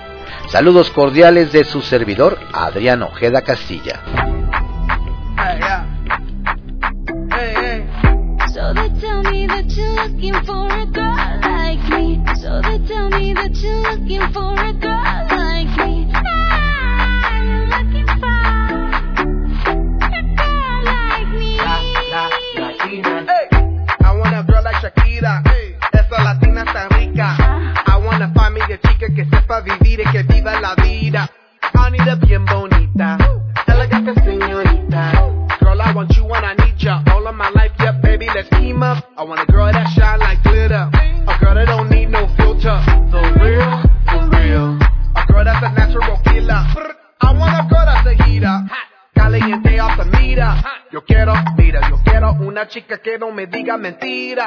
Saludos 0.47 0.89
cordiales 0.89 1.51
de 1.51 1.63
su 1.63 1.81
servidor 1.81 2.37
Adrián 2.53 3.03
Ojeda 3.03 3.41
Castilla. 3.41 4.01
Shakira. 25.19 25.43
Hey, 25.45 25.75
esa 25.93 26.23
latina 26.23 26.63
tan 26.65 26.89
rica. 26.91 27.35
I 27.85 27.97
wanna 28.03 28.31
find 28.33 28.53
me 28.53 28.61
a 28.61 28.77
chica 28.77 29.07
que 29.13 29.25
sepa 29.25 29.61
vivir 29.61 30.01
y 30.01 30.11
que 30.11 30.23
viva 30.23 30.59
la 30.59 30.75
vida. 30.75 31.29
I 31.73 31.91
need 31.91 32.07
a 32.07 32.15
bien 32.15 32.45
bonita, 32.45 33.17
chica 52.69 52.99
que 52.99 53.17
no 53.17 53.31
me 53.31 53.47
diga 53.47 53.77
mentira. 53.77 54.45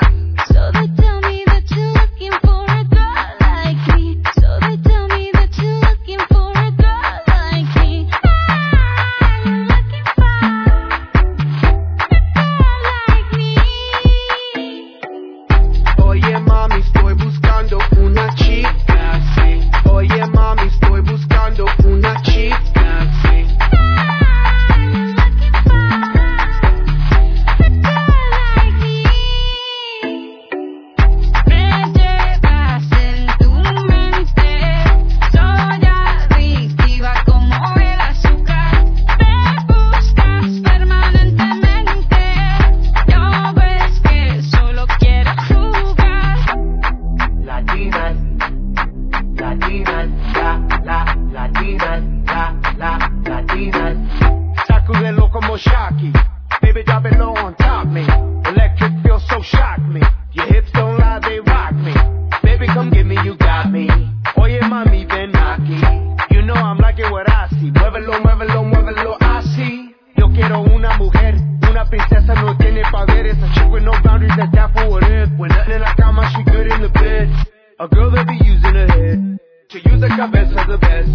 Use 79.85 80.01
the 80.01 80.09
cabeza 80.09 80.65
the 80.69 80.79
best. 80.79 81.09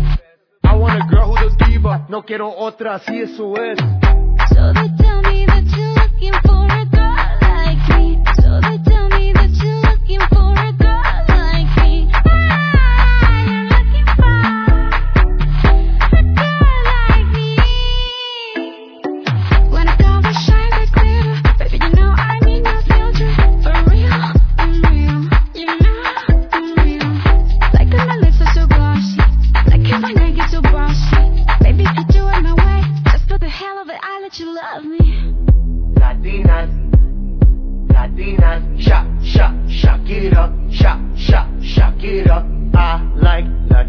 I 0.64 0.76
want 0.76 1.02
a 1.02 1.08
girl 1.08 1.36
who's 1.36 1.54
a 1.60 1.66
diva. 1.70 2.06
No 2.10 2.24
quiero 2.24 2.50
otra, 2.50 2.96
así 2.96 3.22
eso 3.22 3.56
es. 3.58 3.80
So 4.50 4.74
they 4.74 4.90
tell 4.98 5.22
me 5.22 5.46
that 5.46 5.64
you're 5.76 5.94
looking 5.94 6.34
for 6.46 6.66
a 6.68 6.97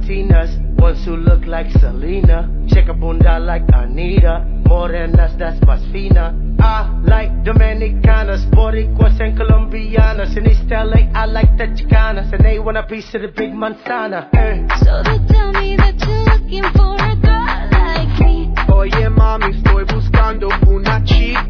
Latinas, 0.09 0.57
ones 0.79 1.05
who 1.05 1.17
look 1.17 1.45
like 1.45 1.71
Selena, 1.71 2.49
check 2.69 2.89
a 2.89 2.95
bunda 2.95 3.39
like 3.39 3.65
Anita, 3.75 4.43
morenas 4.67 5.37
that's 5.37 5.61
más 5.61 5.81
fina. 5.93 6.35
I 6.59 6.91
like 7.05 7.31
Dominicanas, 7.45 8.49
Boricuas 8.51 9.21
and 9.21 9.37
Colombianas, 9.37 10.35
in 10.35 10.47
East 10.47 10.65
LA 10.71 11.11
I 11.15 11.27
like 11.27 11.59
the 11.59 11.65
Chicanas, 11.65 12.33
and 12.33 12.43
they 12.43 12.59
want 12.59 12.79
a 12.79 12.85
piece 12.85 13.15
of 13.15 13.21
the 13.21 13.29
big 13.29 13.53
manzana. 13.53 14.33
Uh. 14.33 14.79
So 14.79 15.03
they 15.05 15.19
tell 15.31 15.53
me 15.53 15.77
that 15.77 15.99
you're 16.01 16.25
looking 16.25 16.63
for 16.73 16.97
a 16.97 17.15
girl 17.15 17.69
like 17.71 18.19
me. 18.21 18.55
Oye 18.73 19.11
mami, 19.11 19.57
estoy 19.57 19.85
buscando 19.85 20.49
una 20.67 21.05
chica. 21.05 21.48